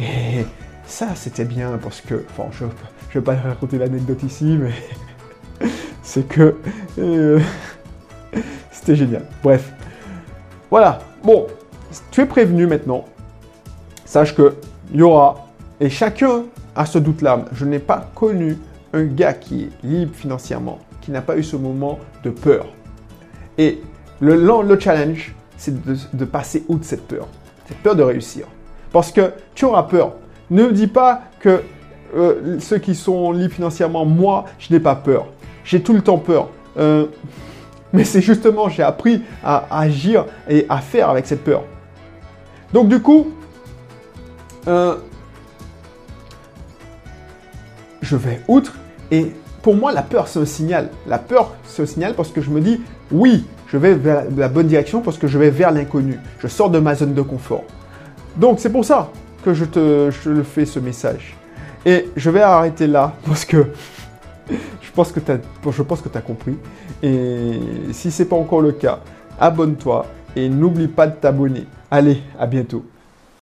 Et 0.00 0.44
ça, 0.84 1.14
c'était 1.14 1.44
bien 1.44 1.78
parce 1.80 2.00
que, 2.00 2.24
enfin, 2.30 2.48
je, 2.50 2.64
je 3.10 3.18
vais 3.20 3.24
pas 3.24 3.36
raconter 3.36 3.78
l'anecdote 3.78 4.22
ici, 4.24 4.58
mais 4.58 5.68
c'est 6.02 6.26
que 6.26 6.56
euh, 6.98 7.40
c'était 8.72 8.96
génial. 8.96 9.24
Bref, 9.44 9.72
voilà. 10.70 10.98
Bon, 11.22 11.46
tu 12.10 12.20
es 12.20 12.26
prévenu 12.26 12.66
maintenant. 12.66 13.04
Sache 14.04 14.34
que 14.34 14.56
il 14.92 14.98
y 14.98 15.02
aura 15.02 15.46
et 15.78 15.88
chacun 15.88 16.46
a 16.74 16.84
ce 16.84 16.98
doute-là. 16.98 17.44
Je 17.52 17.64
n'ai 17.64 17.78
pas 17.78 18.10
connu 18.14 18.58
un 18.92 19.04
gars 19.04 19.34
qui 19.34 19.62
est 19.64 19.86
libre 19.86 20.14
financièrement, 20.16 20.80
qui 21.00 21.10
n'a 21.10 21.22
pas 21.22 21.36
eu 21.36 21.42
ce 21.42 21.56
moment 21.56 21.98
de 22.24 22.30
peur. 22.30 22.66
Et 23.58 23.80
le, 24.20 24.36
le 24.36 24.80
challenge, 24.80 25.34
c'est 25.56 25.74
de, 26.16 26.24
passer 26.24 26.64
outre 26.68 26.84
cette 26.84 27.06
peur, 27.06 27.28
cette 27.68 27.78
peur 27.78 27.94
de 27.94 28.02
réussir. 28.02 28.46
Parce 28.92 29.12
que 29.12 29.32
tu 29.54 29.64
auras 29.66 29.84
peur. 29.84 30.14
Ne 30.50 30.70
dis 30.70 30.86
pas 30.86 31.22
que 31.38 31.62
euh, 32.16 32.58
ceux 32.58 32.78
qui 32.78 32.94
sont 32.94 33.30
libres 33.32 33.54
financièrement, 33.54 34.04
moi, 34.04 34.46
je 34.58 34.72
n'ai 34.72 34.80
pas 34.80 34.96
peur. 34.96 35.26
J'ai 35.64 35.82
tout 35.82 35.92
le 35.92 36.00
temps 36.00 36.18
peur. 36.18 36.48
Euh, 36.78 37.06
mais 37.92 38.04
c'est 38.04 38.20
justement, 38.22 38.68
j'ai 38.68 38.82
appris 38.82 39.22
à, 39.44 39.66
agir 39.70 40.26
et 40.48 40.66
à 40.68 40.78
faire 40.78 41.10
avec 41.10 41.26
cette 41.26 41.44
peur. 41.44 41.64
Donc 42.72 42.88
du 42.88 43.00
coup, 43.00 43.28
euh, 44.66 44.96
je 48.00 48.16
vais 48.16 48.40
outre. 48.48 48.74
Et 49.10 49.32
pour 49.62 49.74
moi, 49.74 49.92
la 49.92 50.02
peur, 50.02 50.28
c'est 50.28 50.38
un 50.38 50.44
signal. 50.44 50.88
La 51.06 51.18
peur, 51.18 51.54
c'est 51.64 51.82
un 51.82 51.86
signal 51.86 52.14
parce 52.14 52.30
que 52.30 52.40
je 52.40 52.50
me 52.50 52.60
dis, 52.60 52.80
oui, 53.12 53.44
je 53.68 53.76
vais 53.76 53.94
vers 53.94 54.24
la 54.36 54.48
bonne 54.48 54.66
direction 54.66 55.00
parce 55.00 55.18
que 55.18 55.26
je 55.26 55.38
vais 55.38 55.50
vers 55.50 55.70
l'inconnu. 55.70 56.18
Je 56.38 56.48
sors 56.48 56.70
de 56.70 56.78
ma 56.78 56.94
zone 56.94 57.14
de 57.14 57.22
confort. 57.22 57.64
Donc 58.36 58.60
c'est 58.60 58.70
pour 58.70 58.84
ça 58.84 59.10
que 59.44 59.54
je 59.54 59.64
te 59.64 60.10
je 60.10 60.42
fais 60.42 60.64
ce 60.64 60.78
message. 60.78 61.36
Et 61.84 62.08
je 62.16 62.30
vais 62.30 62.40
arrêter 62.40 62.86
là 62.86 63.14
parce 63.26 63.44
que 63.44 63.66
je 64.48 64.90
pense 64.94 65.12
que 65.12 65.20
tu 65.20 65.30
as, 65.30 65.38
as 66.14 66.20
compris. 66.20 66.56
Et 67.02 67.60
si 67.92 68.10
ce 68.10 68.22
n'est 68.22 68.28
pas 68.28 68.36
encore 68.36 68.62
le 68.62 68.72
cas, 68.72 69.00
abonne-toi 69.38 70.06
et 70.36 70.48
n'oublie 70.48 70.88
pas 70.88 71.06
de 71.06 71.14
t'abonner. 71.14 71.66
Allez, 71.90 72.22
à 72.38 72.46
bientôt. 72.46 72.84